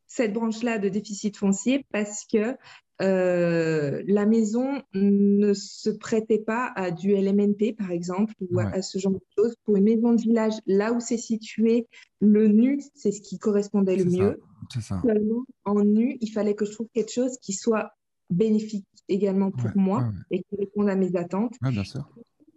[0.06, 2.56] cette branche-là de déficit foncier parce que
[3.02, 8.98] euh, la maison ne se prêtait pas à du LMNP, par exemple, ou à, ce
[8.98, 9.54] genre de choses.
[9.64, 11.86] Pour une maison de village, là où c'est situé,
[12.20, 14.40] le nu, c'est ce qui correspondait le mieux.
[14.80, 15.00] Ça.
[15.02, 17.90] Seulement, en nu, il fallait que je trouve quelque chose qui soit
[18.30, 21.54] bénéfique également pour moi et qui réponde à mes attentes.
[21.60, 22.08] bien sûr.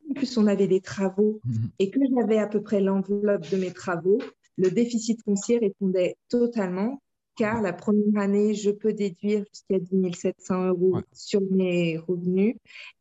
[0.10, 1.70] En plus, on avait des travaux mhm.
[1.78, 4.18] et que j'avais à peu près l'enveloppe de mes travaux,
[4.58, 7.02] le déficit foncier répondait totalement
[7.40, 12.56] car la première année, je peux déduire jusqu'à 10 700 euros sur mes revenus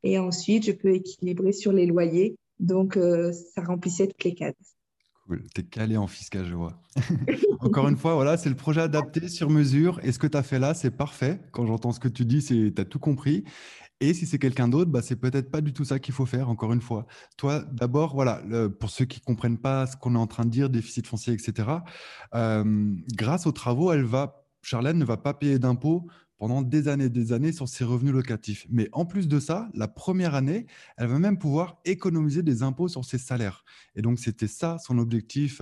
[0.04, 2.37] et ensuite, je peux équilibrer sur les loyers.
[2.61, 4.54] Donc, euh, ça remplissait toutes les cases.
[5.26, 6.80] Cool, tu es calé en fiscal, je vois.
[7.61, 9.98] Encore une fois, voilà, c'est le projet adapté sur mesure.
[10.04, 11.40] Et ce que tu as fait là, c'est parfait.
[11.50, 13.42] Quand j'entends ce que tu dis, tu as tout compris.
[14.00, 16.48] Et si c'est quelqu'un d'autre, bah, c'est peut-être pas du tout ça qu'il faut faire,
[16.48, 17.06] encore une fois.
[17.37, 18.40] Toi, d'abord, voilà,
[18.78, 21.68] pour ceux qui comprennent pas ce qu'on est en train de dire, déficit foncier, etc.,
[22.32, 26.06] grâce aux travaux, elle va, Charlène ne va pas payer d'impôts
[26.37, 28.68] pendant des années et des années sur ses revenus locatifs.
[28.70, 32.87] Mais en plus de ça, la première année, elle va même pouvoir économiser des impôts
[32.87, 33.64] sur ses salaires.
[33.96, 35.61] Et donc, c'était ça son objectif.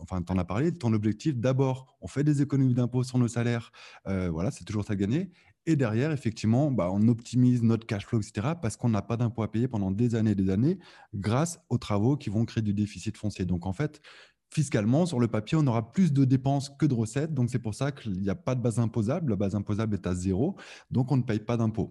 [0.00, 3.28] Enfin, tu en as parlé, ton objectif, d'abord, on fait des économies d'impôts sur nos
[3.28, 3.70] salaires,
[4.04, 5.30] voilà, c'est toujours ça gagner.
[5.66, 9.42] Et derrière, effectivement, bah, on optimise notre cash flow, etc., parce qu'on n'a pas d'impôts
[9.42, 10.78] à payer pendant des années et des années
[11.14, 13.46] grâce aux travaux qui vont créer du déficit foncier.
[13.46, 14.02] Donc, en fait,
[14.50, 17.32] fiscalement, sur le papier, on aura plus de dépenses que de recettes.
[17.32, 19.30] Donc, c'est pour ça qu'il n'y a pas de base imposable.
[19.30, 20.54] La base imposable est à zéro.
[20.90, 21.90] Donc, on ne paye pas d'impôts.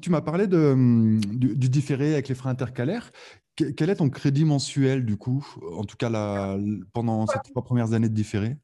[0.00, 3.12] tu m'as parlé de, du, différé avec les frais intercalaires.
[3.56, 6.56] quel est ton crédit mensuel, du coup, en tout cas
[6.94, 8.56] pendant ces trois premières années de différé?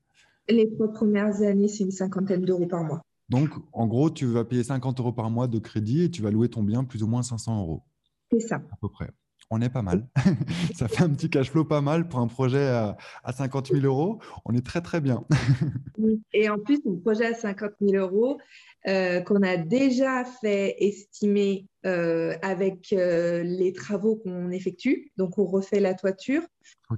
[0.48, 3.02] Les trois premières années, c'est une cinquantaine d'euros par mois.
[3.28, 6.30] Donc, en gros, tu vas payer 50 euros par mois de crédit et tu vas
[6.30, 7.82] louer ton bien plus ou moins 500 euros.
[8.30, 8.56] C'est ça.
[8.56, 9.10] À peu près.
[9.50, 10.08] On est pas mal.
[10.74, 12.96] ça fait un petit cash flow pas mal pour un projet à,
[13.32, 14.18] 50 000 euros.
[14.44, 15.24] On est très, très bien.
[16.32, 18.38] et en plus, un projet à 50 000 euros
[18.88, 25.10] euh, qu'on a déjà fait estimer euh, avec euh, les travaux qu'on effectue.
[25.16, 26.42] Donc, on refait la toiture.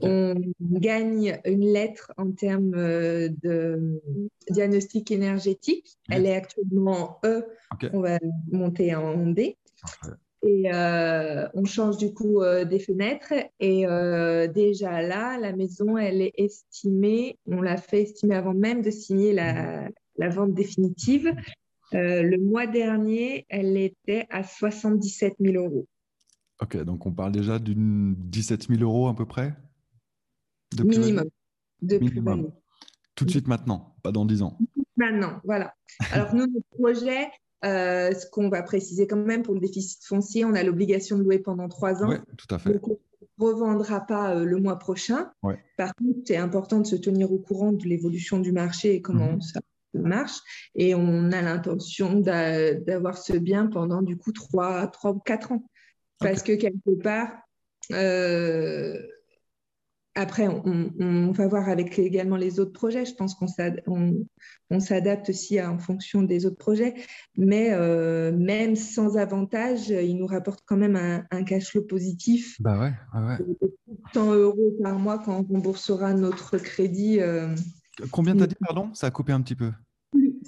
[0.03, 4.03] On gagne une lettre en termes de
[4.51, 5.99] diagnostic énergétique.
[6.11, 7.47] Elle est actuellement E.
[7.93, 8.19] On va
[8.51, 9.57] monter en D.
[10.43, 13.33] Et euh, on change du coup euh, des fenêtres.
[13.61, 18.83] Et euh, déjà là, la maison, elle est estimée, on l'a fait estimer avant même
[18.83, 21.33] de signer la, la vente définitive.
[21.93, 25.87] Le mois dernier, elle était à 77 000 euros.
[26.61, 29.55] Ok, donc on parle déjà d'une 17 000 euros à peu près
[30.77, 31.29] de Minimum.
[31.83, 32.53] De Minimum.
[33.15, 34.59] Tout de suite maintenant, pas dans 10 ans.
[34.97, 35.75] Maintenant, voilà.
[36.13, 37.29] Alors nous, notre projet,
[37.65, 41.23] euh, ce qu'on va préciser quand même pour le déficit foncier, on a l'obligation de
[41.23, 42.11] louer pendant trois ans.
[42.11, 42.73] Oui, tout à fait.
[42.73, 42.99] Donc, on
[43.39, 45.31] ne revendra pas euh, le mois prochain.
[45.77, 49.35] Par contre, c'est important de se tenir au courant de l'évolution du marché et comment
[49.35, 49.41] mhm.
[49.41, 49.61] ça
[49.95, 50.39] marche.
[50.75, 55.65] Et on a l'intention d'avoir ce bien pendant du coup trois, trois ou quatre ans.
[56.21, 57.31] Parce que quelque part,
[57.93, 58.99] euh,
[60.19, 63.05] après, on, va voir avec également les autres projets.
[63.05, 63.47] Je pense qu'on
[64.81, 66.95] s'adapte aussi en fonction des autres projets.
[67.37, 70.97] Mais euh, même sans avantage, il nous rapporte quand même
[71.31, 72.61] un, cash flow positif.
[72.61, 73.39] Bah ouais, ouais,
[74.13, 77.21] 100 euros par mois quand on remboursera notre crédit.
[77.21, 77.55] Euh,
[78.11, 78.93] Combien t'as dit, pardon?
[78.95, 79.73] Ça a coupé un petit peu.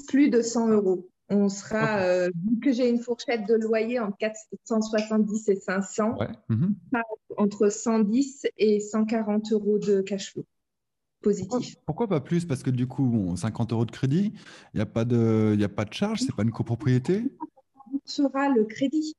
[0.09, 1.09] plus de 100 euros.
[1.29, 6.75] On sera, euh, vu que j'ai une fourchette de loyer entre 470 et 500, mhm.
[7.37, 10.45] entre 110 et 140 euros de cash flow
[11.23, 11.77] positif.
[11.87, 12.47] Pourquoi, pas plus?
[12.47, 14.33] Parce que du coup, 50 euros de crédit,
[14.75, 17.25] il n'y a, pas de, a pas de charge, ce n'est pas une copropriété?
[17.93, 19.15] On sera le crédit.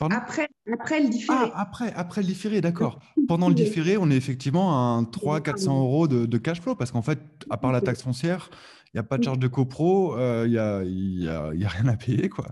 [0.00, 1.50] Après, après le différé.
[1.54, 2.98] Ah, après, après le différé, d'accord.
[3.28, 7.02] Pendant le différé, on est effectivement à 300-400 euros de, de, cash flow parce qu'en
[7.02, 8.50] fait, à part la taxe foncière,
[8.86, 11.68] il n'y a pas de charge de copro, il n'y a, y a, y a,
[11.68, 12.28] rien à payer.
[12.28, 12.48] Quoi.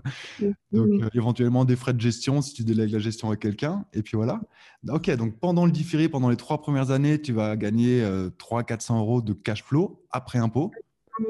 [0.71, 3.85] Donc, euh, éventuellement des frais de gestion si tu délègues la gestion à quelqu'un.
[3.93, 4.39] Et puis voilà.
[4.89, 8.03] Ok, donc pendant le différé, pendant les trois premières années, tu vas gagner
[8.39, 10.71] 300-400 euros de cash flow après impôt.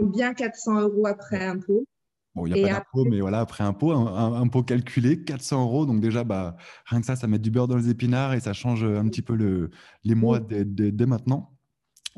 [0.02, 1.86] Bien 400 euros après impôt.
[2.34, 5.86] Bon, il n'y a pas d'impôt, mais voilà, après impôt, un, impôt calculé, 400 euros.
[5.86, 8.54] Donc déjà, bah, rien que ça, ça met du beurre dans les épinards et ça
[8.54, 9.70] change un petit peu le,
[10.04, 11.52] les mois dès maintenant.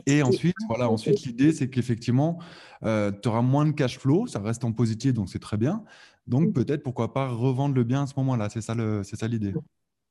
[0.05, 2.39] Et ensuite, voilà, ensuite l'idée, c'est qu'effectivement,
[2.83, 5.83] euh, tu auras moins de cash flow, ça reste en positif, donc c'est très bien.
[6.25, 8.49] Donc peut-être, pourquoi pas, revendre le bien à ce moment-là.
[8.49, 9.53] C'est ça, ça l'idée.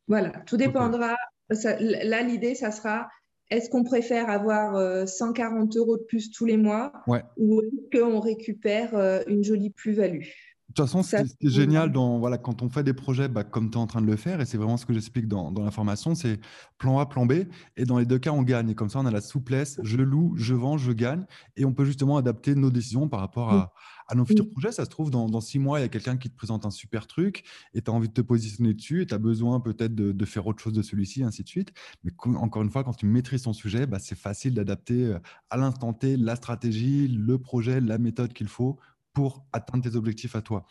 [0.08, 1.16] Voilà, tout dépendra.
[1.48, 3.08] là, l'idée, ça sera
[3.52, 6.92] est-ce qu'on préfère avoir 140 euh, euros de plus tous les mois
[7.36, 10.20] ou est-ce qu'on récupère euh, une jolie plus-value?
[10.68, 13.44] De toute façon, ce qui est génial dans, voilà, quand on fait des projets bah,
[13.44, 15.52] comme tu es en train de le faire, et c'est vraiment ce que j'explique dans,
[15.52, 16.40] dans l'information, c'est
[16.78, 17.44] plan A, plan B,
[17.76, 18.70] et dans les deux cas, on gagne.
[18.70, 21.26] Et comme ça, on a la souplesse, je loue, je vends, je gagne,
[21.58, 23.72] et on peut justement adapter nos décisions par rapport à,
[24.12, 24.72] à nos futurs projets.
[24.72, 26.70] Ça se trouve, dans, dans six mois, il y a quelqu'un qui te présente un
[26.70, 29.94] super truc, et tu as envie de te positionner dessus, et tu as besoin peut-être
[29.94, 31.72] de, de, faire autre chose de celui-ci, ainsi de suite.
[32.04, 35.56] Mais encore une fois, quand tu maîtrises ton sujet, bah, c'est facile d'adapter euh, à
[35.56, 38.78] l'instant T la stratégie, le projet, la méthode qu'il faut
[39.14, 40.66] pour atteindre tes objectifs à toi.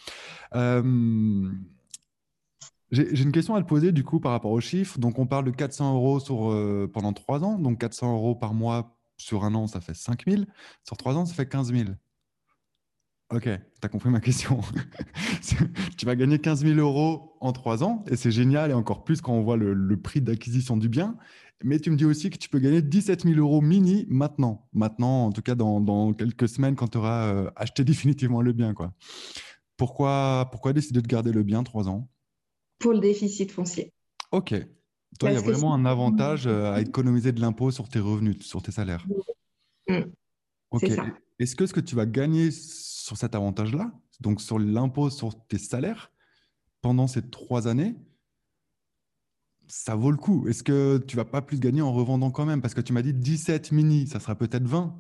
[0.55, 1.51] Euh,
[2.91, 4.99] j'ai une question à te poser du coup par rapport aux chiffres.
[4.99, 7.57] Donc, on parle de 400 euros sur, euh, pendant trois ans.
[7.57, 10.43] Donc, 400 euros par mois sur un an, ça fait 5 000.
[10.83, 11.89] Sur trois ans, ça fait 15 000.
[13.31, 13.49] Ok, tu
[13.81, 14.59] as compris ma question.
[15.97, 19.21] tu vas gagner 15 000 euros en trois ans et c'est génial et encore plus
[19.21, 21.17] quand on voit le prix d'acquisition du bien.
[21.63, 24.67] Mais tu me dis aussi que tu peux gagner 17 000 euros mini maintenant.
[24.73, 28.73] Maintenant, en tout cas, dans, quelques semaines, quand tu auras euh, acheté définitivement le bien.
[28.73, 28.93] Quoi.
[29.77, 32.09] Pourquoi, pourquoi décider de garder le bien trois ans?
[32.79, 33.93] Pour le déficit foncier.
[34.31, 34.55] Ok.
[35.19, 38.41] Toi, il y a vraiment un avantage euh, à économiser de l'impôt sur tes revenus,
[38.41, 39.05] sur tes salaires.
[39.87, 40.03] Mm.
[40.71, 40.89] Ok.
[41.39, 42.49] Est-ce que ce que tu vas gagner
[43.01, 46.11] sur cet avantage-là, donc sur l'impôt sur tes salaires
[46.81, 47.95] pendant ces trois années,
[49.67, 50.47] ça vaut le coup.
[50.47, 52.61] Est-ce que tu vas pas plus gagner en revendant quand même?
[52.61, 54.99] Parce que tu m'as dit 17 mini, ça sera peut-être 20.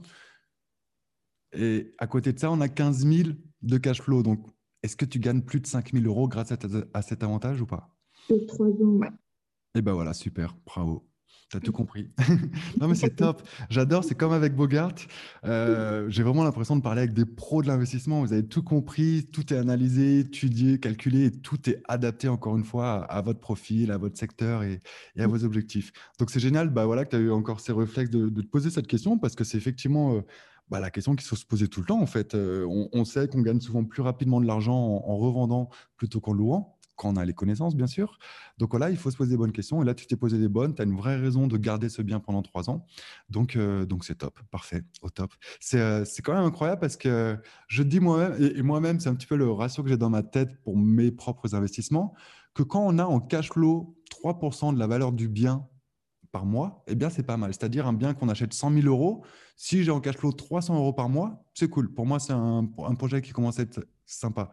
[1.53, 3.29] Et à côté de ça, on a 15 000
[3.61, 4.23] de cash flow.
[4.23, 4.47] Donc,
[4.83, 7.95] est-ce que tu gagnes plus de 5 000 euros grâce à, cet avantage ou pas?
[8.47, 9.09] Trois ans, ouais.
[9.73, 11.07] Et eh ben voilà, super, bravo.
[11.51, 12.09] Tu as tout compris.
[12.79, 13.41] non, mais c'est top.
[13.69, 14.05] J'adore.
[14.05, 14.95] C'est comme avec Bogart.
[15.43, 18.21] Euh, j'ai vraiment l'impression de parler avec des pros de l'investissement.
[18.21, 22.63] Vous avez tout compris, tout est analysé, étudié, calculé et tout est adapté, encore une
[22.63, 24.79] fois, à, votre profil, à votre secteur et,
[25.19, 25.91] à vos objectifs.
[26.19, 28.69] Donc, c'est génial bah, voilà, que tu as eu encore ces réflexes de, te poser
[28.69, 30.15] cette question parce que c'est effectivement.
[30.15, 30.21] Euh,
[30.69, 32.33] bah, la question qui se poser tout le temps, en fait.
[32.33, 36.77] Euh, on, sait qu'on gagne souvent plus rapidement de l'argent en revendant plutôt qu'en louant
[37.01, 38.19] quand on a les connaissances, bien sûr.
[38.59, 39.81] Donc voilà, il faut se poser des bonnes questions.
[39.81, 42.03] Et là, tu t'es posé des bonnes, tu as une vraie raison de garder ce
[42.03, 42.85] bien pendant trois ans.
[43.29, 45.33] Donc, euh, donc c'est top, parfait, au top.
[45.73, 47.37] Euh, c'est quand même incroyable parce que
[47.67, 50.21] je dis moi-même, et, moi-même, c'est un petit peu le ratio que j'ai dans ma
[50.21, 52.13] tête pour mes propres investissements,
[52.53, 55.67] que quand on a en cash flow 3% de la valeur du bien
[56.31, 57.51] par mois, eh bien, c'est pas mal.
[57.51, 59.25] C'est-à-dire un bien qu'on achète 100 000 euros.
[59.55, 61.91] Si j'ai en cash flow 300 euros par mois, c'est cool.
[61.91, 64.51] Pour moi, c'est un, un, projet qui commence à être sympa.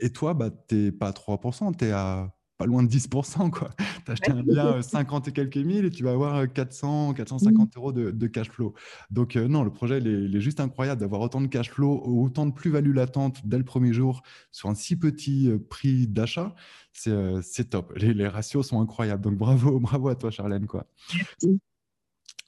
[0.00, 3.50] Et toi, bah, tu n'es pas à 3%, tu es à pas loin de 10%.
[4.04, 7.74] Tu as acheté un bien 50 et quelques mille et tu vas avoir 400, 450
[7.74, 7.78] mmh.
[7.78, 8.74] euros de, cash flow.
[9.10, 12.46] Donc, euh, non, le projet, il est, juste incroyable d'avoir autant de cash flow, autant
[12.46, 16.54] de plus-value latente dès le premier jour sur un si petit euh, prix d'achat.
[16.92, 17.92] C'est euh, top.
[17.96, 19.22] Les, ratios sont incroyables.
[19.22, 20.66] Donc, bravo, bravo à toi, Charlène.
[20.66, 20.86] Quoi.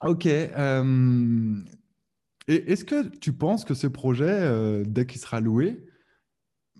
[0.03, 0.27] Ok.
[0.27, 1.65] Est-ce
[2.85, 5.87] que tu penses que ce projet, dès qu'il sera loué,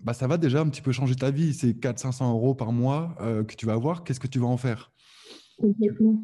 [0.03, 1.53] bah, ça va déjà un petit peu changer ta vie.
[1.53, 4.03] C'est 400-500 euros par mois euh, que tu vas avoir.
[4.03, 4.91] Qu'est-ce que tu vas en faire?
[5.57, 6.23] Complètement.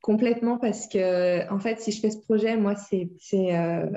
[0.00, 3.10] Complètement, parce que, en fait, si je fais ce projet, moi, c'est.
[3.34, 3.90] Euh,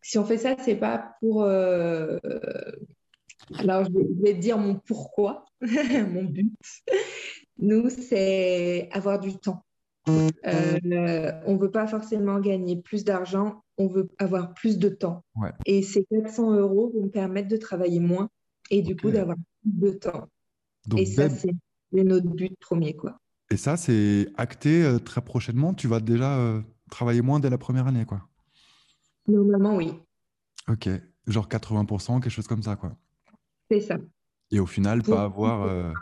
[0.00, 1.42] si on fait ça, c'est pas pour.
[1.42, 2.18] Euh,
[3.58, 3.90] alors, je
[4.22, 6.52] vais, te dire mon pourquoi, mon but.
[7.58, 9.62] Nous, c'est avoir du temps.
[10.06, 15.24] on ne veut pas forcément gagner plus d'argent, on veut avoir plus de temps.
[15.66, 18.30] Et ces 400 euros vont me permettre de travailler moins
[18.70, 20.28] et du coup d'avoir plus de temps.
[20.96, 21.52] et ça, c'est
[21.92, 22.94] notre but premier.
[22.94, 23.18] Quoi.
[23.50, 25.74] Et ça, c'est acté euh, très prochainement.
[25.74, 28.22] Tu vas déjà euh, travailler moins dès la première année, quoi.
[29.28, 29.92] Normalement, oui.
[30.68, 30.88] Ok,
[31.26, 32.96] genre 80%, quelque chose comme ça, quoi.
[33.70, 33.98] C'est ça.
[34.50, 35.62] Et au final, pas avoir.
[35.62, 35.92] Euh,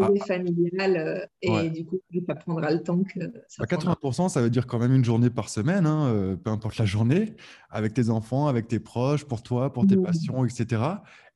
[0.00, 0.24] ah.
[0.26, 4.50] familiale euh, et du coup, ça prendra le temps que ça 80%, bah, ça veut
[4.50, 7.34] dire quand même une journée par semaine, hein, euh, peu importe la journée,
[7.70, 10.02] avec tes enfants, avec tes proches, pour toi, pour tes mmh.
[10.02, 10.82] passions, etc.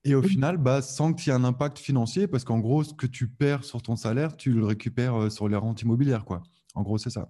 [0.05, 2.93] Et au final, bah, sans qu'il y ait un impact financier, parce qu'en gros, ce
[2.93, 6.25] que tu perds sur ton salaire, tu le récupères euh, sur les rentes immobilières.
[6.25, 6.43] Quoi.
[6.75, 7.29] En gros, c'est ça.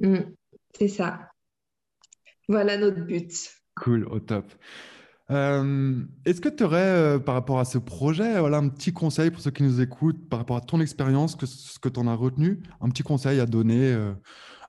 [0.00, 0.18] Mmh,
[0.76, 1.30] c'est ça.
[2.48, 3.52] Voilà notre but.
[3.76, 4.52] Cool, au top.
[5.30, 9.30] Euh, est-ce que tu aurais, euh, par rapport à ce projet, voilà, un petit conseil
[9.30, 12.06] pour ceux qui nous écoutent, par rapport à ton expérience, que, ce que tu en
[12.06, 14.12] as retenu, un petit conseil à donner, euh,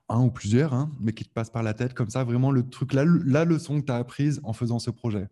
[0.08, 2.68] un ou plusieurs, hein, mais qui te passe par la tête comme ça, vraiment le
[2.68, 5.28] truc, la, la leçon que tu as apprise en faisant ce projet?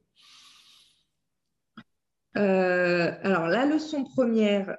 [2.34, 4.76] Alors, la leçon première,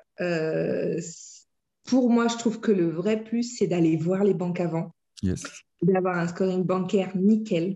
[1.85, 4.93] pour moi, je trouve que le vrai plus, c'est d'aller voir les banques avant.
[5.23, 5.43] Yes.
[5.81, 7.75] D'avoir un scoring bancaire nickel.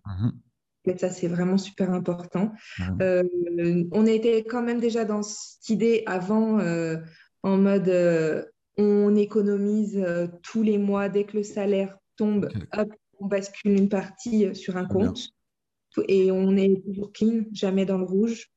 [0.85, 2.51] Mmh ça, c'est vraiment super important.
[3.01, 3.23] Euh,
[3.91, 6.97] on était quand même déjà dans cette idée avant, euh,
[7.43, 8.43] en mode euh,
[8.77, 10.03] on économise
[10.43, 14.85] tous les mois dès que le salaire tombe, hop, on bascule une partie sur un
[14.85, 15.29] compte
[16.07, 18.47] et on est toujours clean, jamais dans le rouge.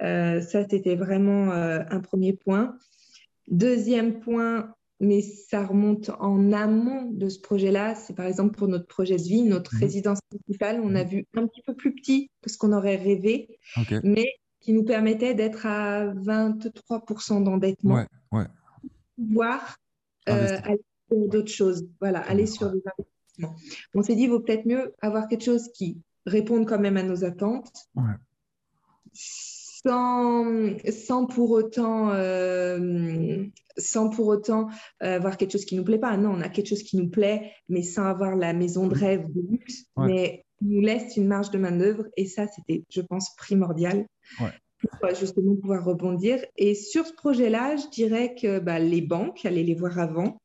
[0.00, 2.78] ça, c'était vraiment un premier point.
[3.48, 7.94] Deuxième point, mais ça remonte en amont de ce projet-là.
[7.94, 9.80] C'est par exemple pour notre projet de vie, notre mhm.
[9.80, 11.10] résidence principale, on a mhm.
[11.10, 13.58] vu un petit peu plus petit que ce qu'on aurait rêvé,
[14.02, 14.26] mais
[14.60, 18.04] qui nous permettait d'être à 23% d'endettement.
[18.32, 18.46] Ouais,
[19.18, 19.76] Voire
[20.28, 21.86] euh, aller sur d'autres choses.
[22.00, 23.54] Voilà, aller sur des investissements.
[23.94, 27.02] On s'est dit, il vaut peut-être mieux avoir quelque chose qui réponde quand même à
[27.02, 27.70] nos attentes.
[29.14, 33.46] Sans, pour autant, euh,
[33.78, 34.68] sans pour autant
[35.02, 36.16] euh, avoir quelque chose qui nous plaît pas.
[36.16, 39.26] Non, on a quelque chose qui nous plaît, mais sans avoir la maison de rêve
[39.32, 42.04] de luxe, mais nous laisse une marge de manœuvre.
[42.16, 44.06] Et ça, c'était, je pense, primordial
[44.38, 46.44] pour justement pouvoir rebondir.
[46.56, 50.38] Et sur ce projet-là, je dirais que bah, les banques, aller les voir avant,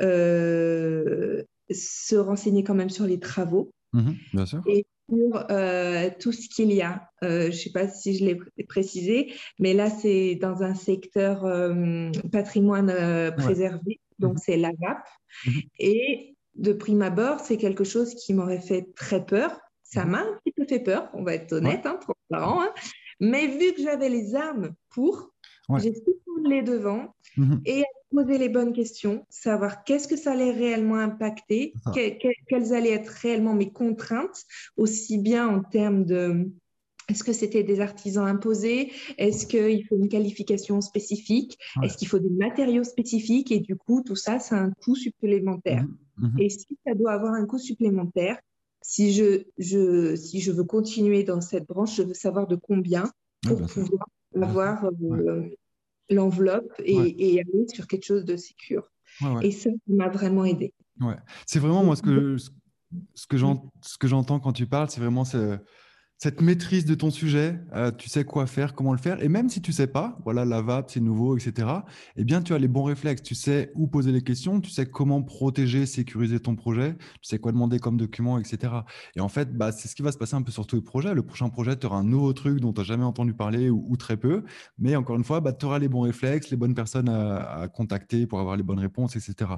[0.00, 3.70] euh, se renseigner quand même sur les travaux.
[3.92, 4.62] Mmh bien sûr
[5.12, 7.10] euh, tout ce qu'il y a.
[7.22, 11.44] Euh, je ne sais pas si je l'ai précisé, mais là, c'est dans un secteur
[11.44, 12.92] euh, patrimoine
[13.36, 14.98] préservé, donc c'est la GAP.
[15.46, 15.60] Mhm.
[15.78, 19.58] Et de prime abord, c'est quelque chose qui m'aurait fait très peur.
[19.82, 20.10] Ça mhm.
[20.10, 22.72] m'a un petit peu fait peur, on va être honnête, hein, transparent, hein,
[23.18, 25.32] Mais vu que j'avais les armes pour,
[25.78, 26.02] j'ai su
[26.44, 27.60] les devants mhm.
[27.66, 33.08] et poser les bonnes questions, savoir qu'est-ce que ça allait réellement impacter, quelles allaient être
[33.08, 34.44] réellement mes contraintes,
[34.76, 36.50] aussi bien en termes de
[37.08, 42.20] est-ce que c'était des artisans imposés Est-ce qu'il faut une qualification spécifique Est-ce qu'il faut
[42.20, 45.82] des matériaux spécifiques Et du coup, tout ça, c'est un coût supplémentaire.
[46.18, 46.38] Mhm, mhm.
[46.38, 48.38] Et si ça doit avoir un coût supplémentaire,
[48.80, 53.10] si je, je, si je veux continuer dans cette branche, je veux savoir de combien
[53.42, 54.06] pour pouvoir
[54.40, 55.48] avoir euh,
[56.10, 58.90] l'enveloppe et, aller sur quelque chose de sécure.
[59.42, 60.74] Et ça, ça m'a vraiment aidé.
[61.46, 62.36] C'est vraiment moi ce que,
[63.14, 63.26] ce
[63.98, 65.58] que j'entends quand tu parles, c'est vraiment ce,
[66.22, 69.48] cette maîtrise de ton sujet, euh, tu sais quoi faire, comment le faire, et même
[69.48, 71.66] si tu sais pas, voilà, la VAP, c'est nouveau, etc.,
[72.16, 74.84] eh bien, tu as les bons réflexes, tu sais où poser les questions, tu sais
[74.84, 78.74] comment protéger, sécuriser ton projet, tu sais quoi demander comme document, etc.
[79.16, 80.82] Et en fait, bah, c'est ce qui va se passer un peu sur tous les
[80.82, 81.14] projets.
[81.14, 83.96] Le prochain projet, tu auras un nouveau truc dont tu n'as jamais entendu parler ou,
[83.96, 84.44] très peu,
[84.78, 88.26] mais encore une fois, bah, tu auras les bons réflexes, les bonnes personnes à, contacter
[88.26, 89.52] pour avoir les bonnes réponses, etc.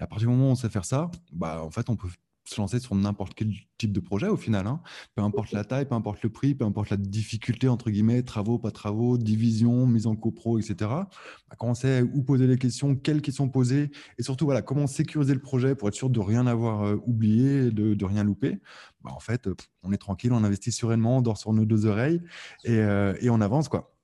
[0.00, 2.08] Et à partir du moment où on sait faire ça, bah, en fait, on peut
[2.48, 4.66] se lancer sur n'importe quel type de projet au final.
[4.66, 4.80] Hein.
[5.14, 8.58] Peu importe la taille, peu importe le prix, peu importe la difficulté, entre guillemets, travaux,
[8.58, 10.74] pas travaux, division, mise en copro, etc.
[10.80, 14.86] Bah, quand on sait où poser les questions, quelles questions poser, et surtout voilà, comment
[14.86, 18.58] sécuriser le projet pour être sûr de rien avoir euh, oublié, de, de, rien louper,
[19.02, 19.48] bah, en fait,
[19.82, 22.20] on est tranquille, on investit sereinement, on dort sur nos deux oreilles
[22.64, 23.68] et, euh, et on avance.
[23.68, 23.94] quoi.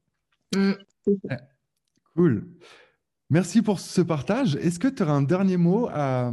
[0.54, 0.72] Mmh.
[2.14, 2.46] Cool.
[3.34, 4.54] Merci pour ce partage.
[4.54, 6.30] Est-ce que tu aurais un dernier mot à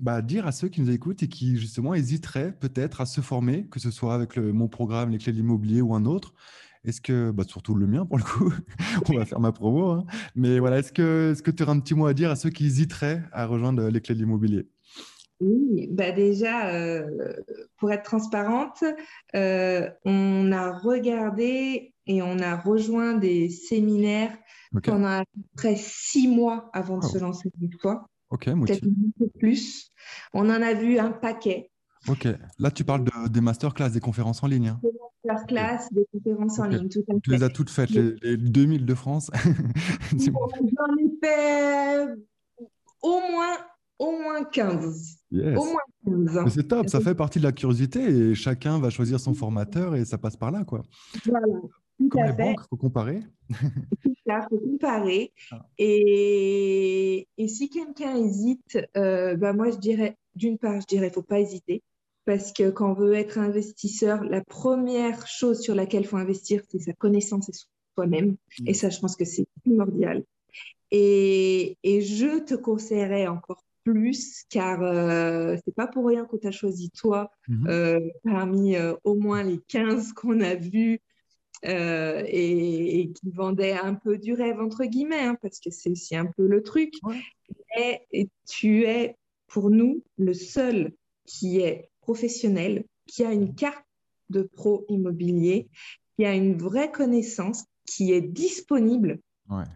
[0.00, 3.66] bah, dire à ceux qui nous écoutent et qui justement hésiteraient peut-être à se former,
[3.70, 6.32] que ce soit avec le, mon programme Les clés de l'immobilier ou un autre?
[6.86, 8.50] Est-ce que, bah, surtout le mien pour le coup,
[9.10, 10.06] on va faire ma promo, hein.
[10.34, 12.64] mais voilà, est-ce que tu est aurais un petit mot à dire à ceux qui
[12.64, 14.66] hésiteraient à rejoindre les clés de l'immobilier?
[15.40, 17.34] Oui, bah déjà, euh,
[17.76, 18.82] pour être transparente,
[19.34, 24.32] euh, on a regardé et on a rejoint des séminaires
[24.82, 28.08] pendant à peu près six mois avant de se lancer une fois.
[28.30, 29.90] Ok, Peut-être un peu plus.
[30.32, 31.70] On en a vu un paquet.
[32.08, 34.68] Ok, là tu parles de, des masterclass, des conférences en ligne.
[34.68, 34.80] Hein.
[34.82, 34.90] Des
[35.24, 37.20] masterclass, des conférences en ligne, tout à fait.
[37.22, 39.30] Tu les as toutes faites, les, 2000 de France
[40.12, 42.06] J'en ai fait
[43.02, 43.56] au moins,
[43.98, 45.18] au moins 15.
[45.32, 46.54] Au moins 15.
[46.54, 50.04] C'est top, ça fait partie de la curiosité et chacun va choisir son formateur et
[50.04, 50.64] ça passe par là.
[50.64, 50.82] Quoi.
[51.24, 51.46] Voilà.
[52.10, 53.20] Comme les banques, il faut comparer.
[54.28, 55.32] Il faut comparer.
[55.52, 55.64] Ah.
[55.78, 61.10] Et, et, si quelqu'un hésite, euh, bah moi je dirais, d'une part, je dirais, il
[61.10, 61.82] ne faut pas hésiter.
[62.24, 66.62] Parce que quand on veut être investisseur, la première chose sur laquelle il faut investir,
[66.68, 67.52] c'est sa connaissance et
[67.94, 68.36] soi-même.
[68.66, 70.24] Et ça, je pense que c'est primordial.
[70.90, 76.50] Et, et, je te conseillerais encore plus, car euh, c'est pas pour rien qu'on t'a
[76.50, 77.68] choisi toi mm-hmm.
[77.68, 81.00] euh, parmi euh, au moins les 15 qu'on a vus
[81.64, 86.14] euh, et, qui vendait un peu du rêve, entre guillemets, hein, parce que c'est aussi
[86.16, 86.94] un peu le truc.
[87.78, 90.92] Et, tu es, pour nous, le seul
[91.24, 93.84] qui est professionnel, qui a une carte
[94.30, 95.68] de pro immobilier,
[96.16, 99.20] qui a une vraie connaissance, qui est disponible.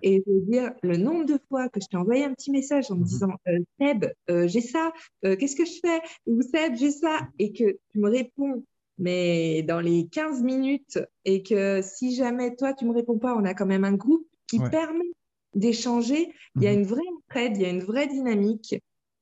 [0.03, 2.91] Et je veux dire, le nombre de fois que je t'ai envoyé un petit message
[2.91, 3.07] en me mhm.
[3.07, 6.01] disant euh, Seb, euh, j'ai ça, qu'est-ce que je fais?
[6.27, 8.65] Ou Seb, j'ai ça, et que tu me réponds
[9.01, 13.35] mais dans les 15 minutes, et que si jamais toi, tu ne me réponds pas,
[13.35, 15.11] on a quand même un groupe qui permet
[15.55, 16.33] d'échanger.
[16.57, 16.81] Il y a mhm.
[16.81, 18.77] une vraie entraide, il y a une vraie dynamique.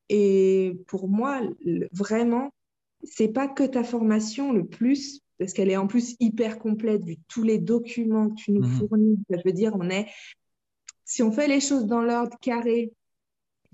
[0.08, 1.40] Et pour moi,
[1.92, 2.50] vraiment,
[3.04, 7.16] c'est pas que ta formation le plus, parce qu'elle est en plus hyper complète vu
[7.28, 8.78] tous les documents que tu nous mhm.
[8.78, 9.18] fournis.
[9.30, 10.08] Je veux dire, on est,
[11.04, 12.92] si on fait les choses dans l'ordre carré,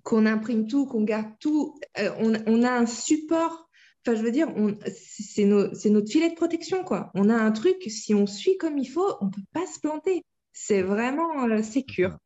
[0.02, 3.63] qu'on imprime tout, qu'on garde tout, euh, on, on, a un support
[4.06, 4.48] Enfin, je veux dire,
[4.94, 7.10] c'est notre filet de protection, quoi.
[7.14, 9.80] On a un truc, si on suit comme il faut, on ne peut pas se
[9.80, 10.24] planter.
[10.52, 12.18] C'est vraiment euh, sécure.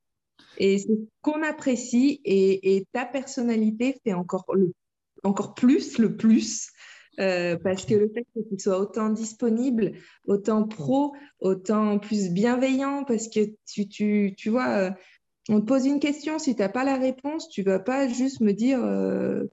[0.58, 4.72] Et c'est ce qu'on apprécie et, ta personnalité fait encore, le,
[5.22, 6.70] encore plus le plus.
[7.20, 9.92] Euh, parce que le fait que tu sois autant disponible,
[10.26, 14.90] autant pro, autant plus bienveillant, parce que tu, tu, tu vois, euh,
[15.48, 18.06] on te pose une question, si tu n'as pas la réponse, tu ne vas pas
[18.06, 19.44] juste me dire euh,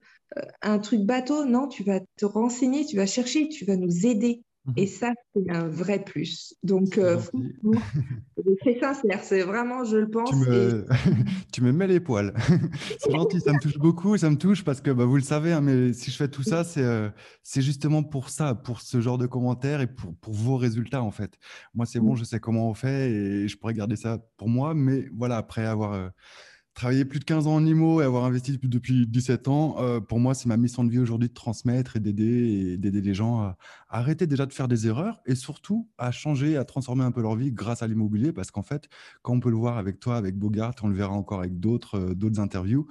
[0.62, 4.42] un truc bateau, non, tu vas te renseigner, tu vas chercher, tu vas nous aider.
[4.66, 4.74] Mhm.
[4.76, 6.54] Et ça, c'est un vrai plus.
[6.62, 7.20] Donc, euh,
[8.64, 10.30] c'est sincère, c'est vraiment, je le pense.
[11.52, 12.34] Tu me, mets les poils.
[12.98, 15.52] c'est gentil, ça me touche beaucoup, ça me touche parce que bah, vous le savez,
[15.52, 17.08] hein, mais si je fais tout ça, euh,
[17.42, 21.10] c'est justement pour ça, pour ce genre de commentaires et pour, pour vos résultats en
[21.10, 21.38] fait.
[21.74, 22.16] Moi, c'est bon, mm.
[22.16, 25.64] je sais comment on fait et je pourrais garder ça pour moi, mais voilà, après
[25.64, 26.10] avoir
[26.76, 30.20] travailler plus de 15 ans en IMO et avoir investi depuis 17 ans, euh, pour
[30.20, 33.56] moi, c'est ma mission de vie aujourd'hui de transmettre et d'aider d'aider les gens à,
[33.88, 37.34] arrêter déjà de faire des erreurs et surtout à changer, à transformer un peu leur
[37.34, 38.30] vie grâce à l'immobilier.
[38.30, 38.90] Parce qu'en fait,
[39.22, 41.98] quand on peut le voir avec toi, avec Bogart, on le verra encore avec d'autres
[41.98, 42.86] euh, d'autres interviews,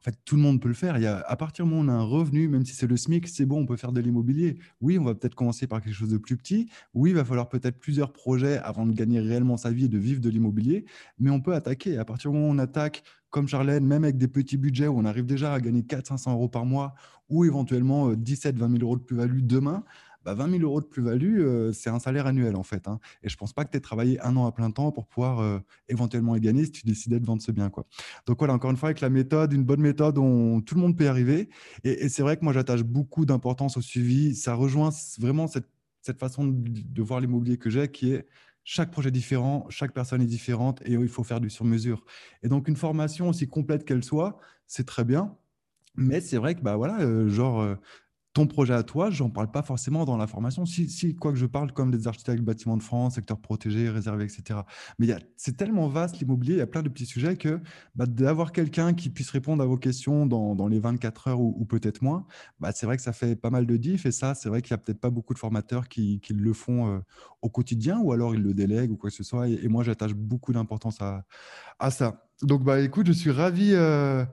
[0.00, 0.96] en fait, tout le monde peut le faire.
[0.96, 2.86] Il y a, à partir du moment où on a un revenu, même si c'est
[2.86, 4.58] le SMIC, c'est bon, on peut faire de l'immobilier.
[4.80, 6.70] Oui, on va peut-être commencer par quelque chose de plus petit.
[6.94, 9.98] Oui, il va falloir peut-être plusieurs projets avant de gagner réellement sa vie et de
[9.98, 10.86] vivre de l'immobilier.
[11.18, 11.98] Mais on peut attaquer.
[11.98, 14.98] À partir du moment où on attaque, comme Charlène, même avec des petits budgets où
[14.98, 16.94] on arrive déjà à gagner 400-500 euros par mois
[17.28, 19.84] ou éventuellement 17-20 euh, 000 euros de plus-value demain,
[20.24, 22.88] bah 20 000 euros de plus-value, euh, c'est un salaire annuel en fait.
[22.88, 23.00] Hein.
[23.22, 25.06] Et je ne pense pas que tu aies travaillé un an à plein temps pour
[25.06, 25.58] pouvoir euh,
[25.88, 27.70] éventuellement y gagner si tu décidais de vendre ce bien.
[27.70, 27.86] Quoi.
[28.26, 30.96] Donc voilà, encore une fois, avec la méthode, une bonne méthode, on, tout le monde
[30.96, 31.48] peut y arriver.
[31.84, 34.34] Et, c'est vrai que moi, j'attache beaucoup d'importance au suivi.
[34.34, 35.68] Ça rejoint vraiment cette,
[36.02, 38.26] cette façon de, de voir l'immobilier que j'ai qui est
[38.64, 42.04] chaque projet est différent, chaque personne est différente et il faut faire du sur-mesure.
[42.42, 45.36] Et donc, une formation aussi complète qu'elle soit, c'est très bien.
[45.96, 47.76] Mais c'est vrai que, bah voilà, euh, genre,
[48.32, 50.64] ton projet à toi, j'en parle pas forcément dans la formation.
[50.64, 54.60] Si, quoi que je parle comme des architectes bâtiments de France, secteur protégé, réservé, etc.
[54.98, 57.60] Mais c'est tellement vaste l'immobilier, il y a plein de petits sujets que
[57.96, 62.02] bah, d'avoir quelqu'un qui puisse répondre à vos questions dans, les 24 heures ou, peut-être
[62.02, 62.26] moins,
[62.60, 64.06] bah, c'est vrai que ça fait pas mal de diff.
[64.06, 66.86] Et ça, c'est vrai qu'il y a peut-être pas beaucoup de formateurs qui, le font
[66.86, 67.00] euh,
[67.42, 69.48] au quotidien ou alors ils le délèguent ou quoi que ce soit.
[69.48, 71.24] Et, moi, j'attache beaucoup d'importance à,
[71.80, 72.28] à, ça.
[72.42, 73.72] Donc, bah, écoute, je suis ravi.
[73.74, 74.24] Euh,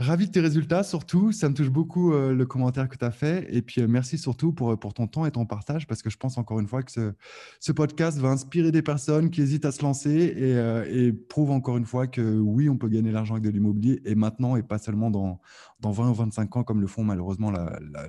[0.00, 1.30] Ravi de tes résultats, surtout.
[1.30, 3.46] Ça me touche beaucoup euh, le commentaire que tu as fait.
[3.54, 6.08] Et puis, euh, merci surtout pour, euh, pour ton temps et ton partage, parce que
[6.08, 7.12] je pense encore une fois que ce,
[7.60, 11.76] ce podcast va inspirer des personnes qui hésitent à se lancer et, et prouve encore
[11.76, 14.78] une fois que oui, on peut gagner l'argent avec de l'immobilier et maintenant et pas
[14.78, 15.38] seulement dans,
[15.80, 17.52] dans 20 ou 25 ans, comme le font malheureusement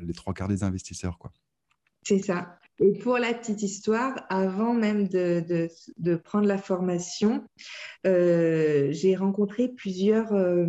[0.01, 1.19] les trois quarts des investisseurs.
[2.03, 2.57] C'est ça.
[2.81, 7.43] Et pour la petite histoire, avant même de, de, prendre la formation,
[8.07, 10.65] euh, j'ai rencontré plusieurs euh,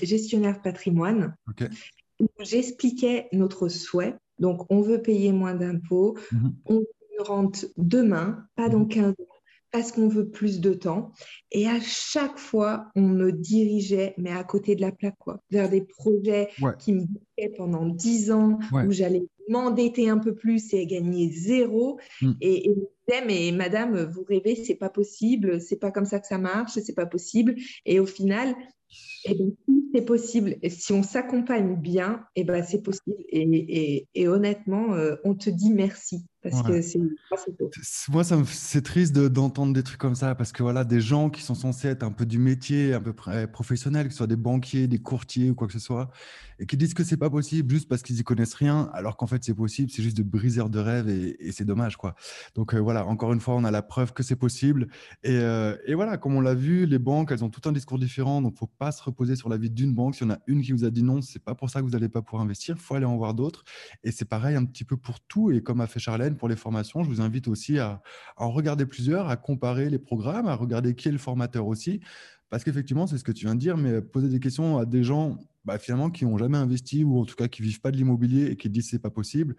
[0.00, 1.34] gestionnaires patrimoine
[2.20, 4.14] où j'expliquais notre souhait.
[4.38, 6.54] Donc, on veut payer moins d'impôts, mhm.
[6.66, 6.84] on
[7.18, 9.10] rente demain, pas dans 15 mhm.
[9.10, 9.35] ans,
[9.76, 11.12] parce qu'on veut plus de temps.
[11.52, 15.68] Et à chaque fois, on me dirigeait, mais à côté de la plaque, quoi, vers
[15.68, 16.48] des projets
[16.78, 17.04] qui me
[17.58, 22.00] pendant 10 ans, où j'allais m'endetter un peu plus et gagner zéro.
[22.22, 22.32] Mm.
[22.40, 26.26] Et, et disais, mais madame, vous rêvez, c'est pas possible, c'est pas comme ça que
[26.26, 27.54] ça marche, c'est pas possible.
[27.84, 28.56] Et au final,
[29.24, 29.52] eh ben,
[29.94, 30.56] c'est possible.
[30.62, 33.16] Et si on s'accompagne bien, eh ben, c'est possible.
[33.28, 36.24] Et, et, honnêtement, euh, on te dit merci.
[36.50, 37.00] Parce que c'est
[38.08, 41.54] Moi, c'est triste d'entendre des trucs comme ça parce que voilà, des gens qui sont
[41.54, 43.14] censés être un peu du métier, un peu
[43.46, 46.10] professionnels, que ce soit des banquiers, des courtiers ou quoi que ce soit,
[46.58, 49.26] et qui disent que c'est pas possible juste parce qu'ils y connaissent rien, alors qu'en
[49.26, 52.14] fait c'est possible, c'est juste de briseurs de rêves et, c'est dommage quoi.
[52.54, 54.88] Donc euh, voilà, encore une fois, on a la preuve que c'est possible.
[55.22, 57.98] Et, euh, et, voilà, comme on l'a vu, les banques, elles ont tout un discours
[57.98, 60.16] différent, donc faut pas se reposer sur la vie d'une banque.
[60.16, 61.84] S'il y en a une qui vous a dit non, c'est pas pour ça que
[61.84, 63.64] vous n'allez pas pouvoir investir, faut aller en voir d'autres.
[64.04, 65.50] Et c'est pareil un petit peu pour tout.
[65.50, 68.02] Et comme a fait Charlène pour les formations, je vous invite aussi à,
[68.36, 72.00] en regarder plusieurs, à comparer les programmes, à regarder qui est le formateur aussi.
[72.48, 75.02] Parce qu'effectivement, c'est ce que tu viens de dire, mais poser des questions à des
[75.02, 77.96] gens bah, finalement qui n'ont jamais investi ou en tout cas qui vivent pas de
[77.96, 79.56] l'immobilier et qui disent c'est pas possible,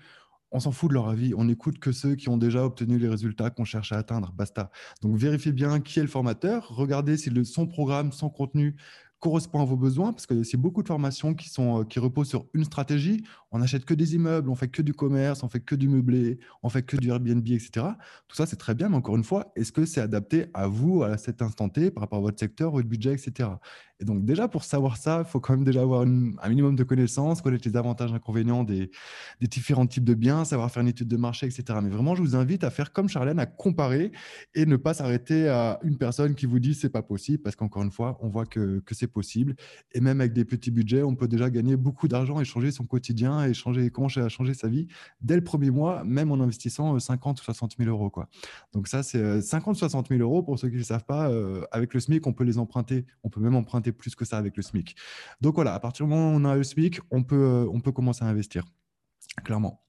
[0.51, 1.33] on s'en fout de leur avis.
[1.35, 4.31] On n'écoute que ceux qui ont déjà obtenu les résultats qu'on cherche à atteindre.
[4.33, 4.71] Basta.
[5.01, 8.77] Donc vérifiez bien qui est le formateur, regardez si le, son programme, son contenu
[9.19, 12.29] correspond à vos besoins, parce que c'est beaucoup de formations qui, sont, euh, qui reposent
[12.29, 13.23] sur une stratégie.
[13.51, 16.39] On n'achète que des immeubles, on fait que du commerce, on fait que du meublé,
[16.61, 17.87] on fait que du Airbnb, etc.
[18.27, 21.03] Tout ça, c'est très bien, mais encore une fois, est-ce que c'est adapté à vous,
[21.03, 23.49] à cet instant T, par rapport à votre secteur, votre budget, etc.
[23.99, 26.83] Et donc déjà, pour savoir ça, il faut quand même déjà avoir un minimum de
[26.83, 28.91] connaissances, connaître les avantages et inconvénients des,
[29.41, 31.79] différents types de biens, savoir faire une étude de marché, etc.
[31.81, 34.11] Mais vraiment, je vous invite à faire comme Charlène, à comparer
[34.53, 37.83] et ne pas s'arrêter à une personne qui vous dit c'est pas possible, parce qu'encore
[37.83, 39.55] une fois, on voit que, que c'est possible.
[39.93, 42.85] Et même avec des petits budgets, on peut déjà gagner beaucoup d'argent et changer son
[42.85, 44.87] quotidien et changer, commencer à changer sa vie
[45.21, 48.11] dès le premier mois, même en investissant 50 ou 60 000 euros.
[48.73, 51.93] Donc ça, c'est 50 60 000 euros, pour ceux qui ne savent pas, euh, avec
[51.93, 54.63] le SMIC, on peut les emprunter, on peut même emprunter plus que ça avec le
[54.63, 54.95] SMIC.
[55.41, 57.79] Donc voilà, à partir du moment où on a le SMIC, on peut, euh, on
[57.79, 58.65] peut commencer à investir,
[59.43, 59.83] clairement.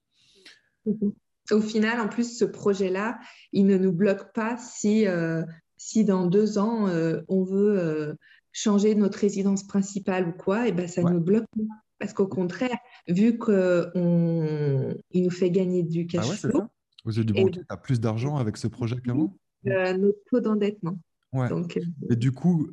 [0.87, 1.13] Mhm.
[1.51, 3.19] Au final, en plus, ce projet-là,
[3.53, 5.43] il ne nous bloque pas si, euh,
[5.79, 8.15] si dans deux ans, euh, on veut
[8.53, 11.63] changer notre résidence principale ou quoi, et ben ça ne nous bloque pas.
[11.99, 12.77] Parce qu'au contraire,
[13.09, 16.61] vu qu'il nous fait gagner du cash ah ouais, flow.
[16.61, 16.71] Ça.
[17.05, 19.35] Vous avez du plus d'argent avec ce projet qu'avant
[19.65, 20.99] Notre taux d'endettement.
[21.33, 21.49] Ouais.
[21.49, 21.79] Donc,
[22.11, 22.71] Et du coup,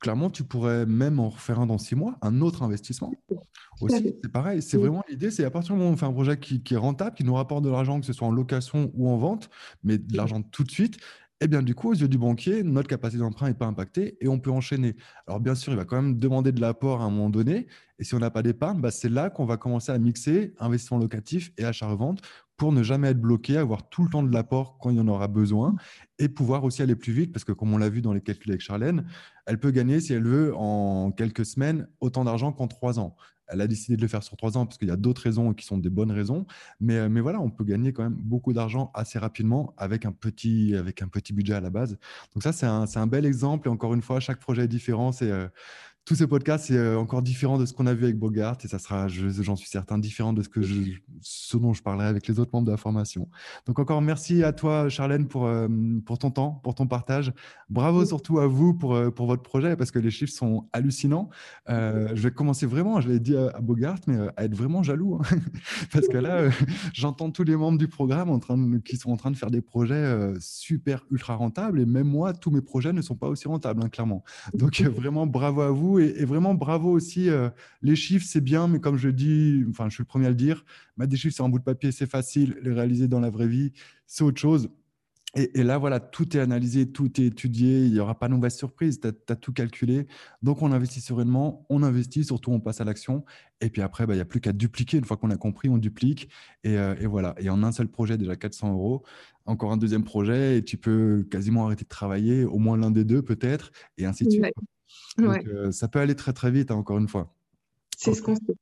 [0.00, 3.12] clairement, tu pourrais même en refaire un dans six mois, un autre investissement.
[3.80, 4.62] Aussi, c'est pareil.
[4.62, 6.76] C'est vraiment l'idée, c'est à partir du moment où on fait un projet qui, est
[6.76, 9.50] rentable, qui nous rapporte de l'argent, que ce soit en location ou en vente,
[9.84, 10.98] mais de l'argent tout de suite,
[11.42, 14.28] eh bien, du coup, aux yeux du banquier, notre capacité d'emprunt n'est pas impactée et
[14.28, 14.96] on peut enchaîner.
[15.26, 17.66] Alors, bien sûr, il va quand même demander de l'apport à un moment donné.
[17.98, 20.96] Et si on n'a pas d'épargne, bah, c'est là qu'on va commencer à mixer investissement
[20.96, 22.22] locatif et achat-revente
[22.56, 25.28] pour ne jamais être bloqué, avoir tout le temps de l'apport quand il en aura
[25.28, 25.76] besoin
[26.18, 28.50] et pouvoir aussi aller plus vite parce que, comme on l'a vu dans les calculs
[28.50, 29.06] avec Charlène,
[29.46, 33.16] elle peut gagner, si elle veut, en quelques semaines, autant d'argent qu'en trois ans.
[33.48, 35.54] Elle a décidé de le faire sur trois ans parce qu'il y a d'autres raisons
[35.54, 36.46] qui sont des bonnes raisons.
[36.80, 40.12] Mais, euh, mais voilà, on peut gagner quand même beaucoup d'argent assez rapidement avec un,
[40.12, 41.96] petit, avec un petit budget à la base.
[42.34, 43.68] Donc ça, c'est un, un, bel exemple.
[43.68, 45.12] Et encore une fois, chaque projet est différent.
[45.22, 45.48] Euh,
[46.06, 48.68] tous ces podcasts, c'est euh, encore différent de ce qu'on a vu avec Bogart et
[48.68, 52.28] ça sera, j'en suis certain, différent de ce, que je, ce dont je parlerai avec
[52.28, 53.28] les autres membres de la formation.
[53.66, 55.66] Donc encore merci à toi, Charlène, pour, euh,
[56.06, 57.32] pour ton temps, pour ton partage.
[57.70, 61.28] Bravo surtout à vous pour, euh, pour votre projet parce que les chiffres sont hallucinants.
[61.68, 65.36] je vais commencer vraiment, je l'ai dit à, Bogart, mais à être vraiment jaloux hein.
[65.92, 66.48] parce que là,
[66.94, 69.60] j'entends tous les membres du programme en train qui sont en train de faire des
[69.60, 73.82] projets super ultra rentables et même moi, tous mes projets ne sont pas aussi rentables,
[73.82, 74.22] hein, clairement.
[74.54, 77.28] Donc vraiment bravo à vous et, vraiment bravo aussi.
[77.30, 77.48] Euh,
[77.82, 80.34] les chiffres, c'est bien, mais comme je dis, enfin, je suis le premier à le
[80.34, 80.64] dire,
[80.96, 82.58] mettre des chiffres sur un bout de papier, c'est facile.
[82.62, 83.72] Les réaliser dans la vraie vie,
[84.06, 84.68] c'est autre chose.
[85.36, 88.56] Et, là, voilà, tout est analysé, tout est étudié, il n'y aura pas de mauvaise
[88.56, 90.06] surprise, tu as, tout calculé.
[90.42, 93.22] Donc, on investit sereinement, on investit, surtout on passe à l'action.
[93.60, 94.96] Et puis après, bah, il n'y a plus qu'à dupliquer.
[94.96, 96.30] Une fois qu'on a compris, on duplique.
[96.64, 97.34] Et, euh, voilà.
[97.38, 99.04] Et en un seul projet, déjà 400 euros,
[99.44, 103.04] encore un deuxième projet, et tu peux quasiment arrêter de travailler, au moins l'un des
[103.04, 104.44] deux peut-être, et ainsi de suite.
[105.20, 107.34] Euh, ça peut aller très très vite, hein, encore une fois.
[107.96, 108.56] C'est ce qu'on sait.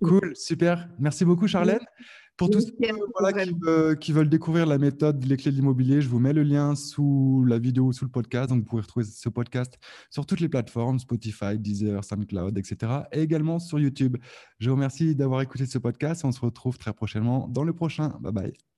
[0.00, 0.88] Cool, super.
[0.98, 1.80] Merci beaucoup, Charlène.
[2.36, 6.32] Pour tous ceux qui, veulent découvrir la méthode Les clés de l'immobilier, je vous mets
[6.32, 8.50] le lien sous la vidéo, sous le podcast.
[8.50, 9.78] Donc, vous pouvez retrouver ce podcast
[10.10, 12.92] sur toutes les plateformes, Spotify, Deezer, SoundCloud, etc.
[13.12, 14.16] Et également sur YouTube.
[14.58, 16.24] Je vous remercie d'avoir écouté ce podcast.
[16.24, 18.18] On se retrouve très prochainement dans le prochain.
[18.20, 18.73] Bye bye.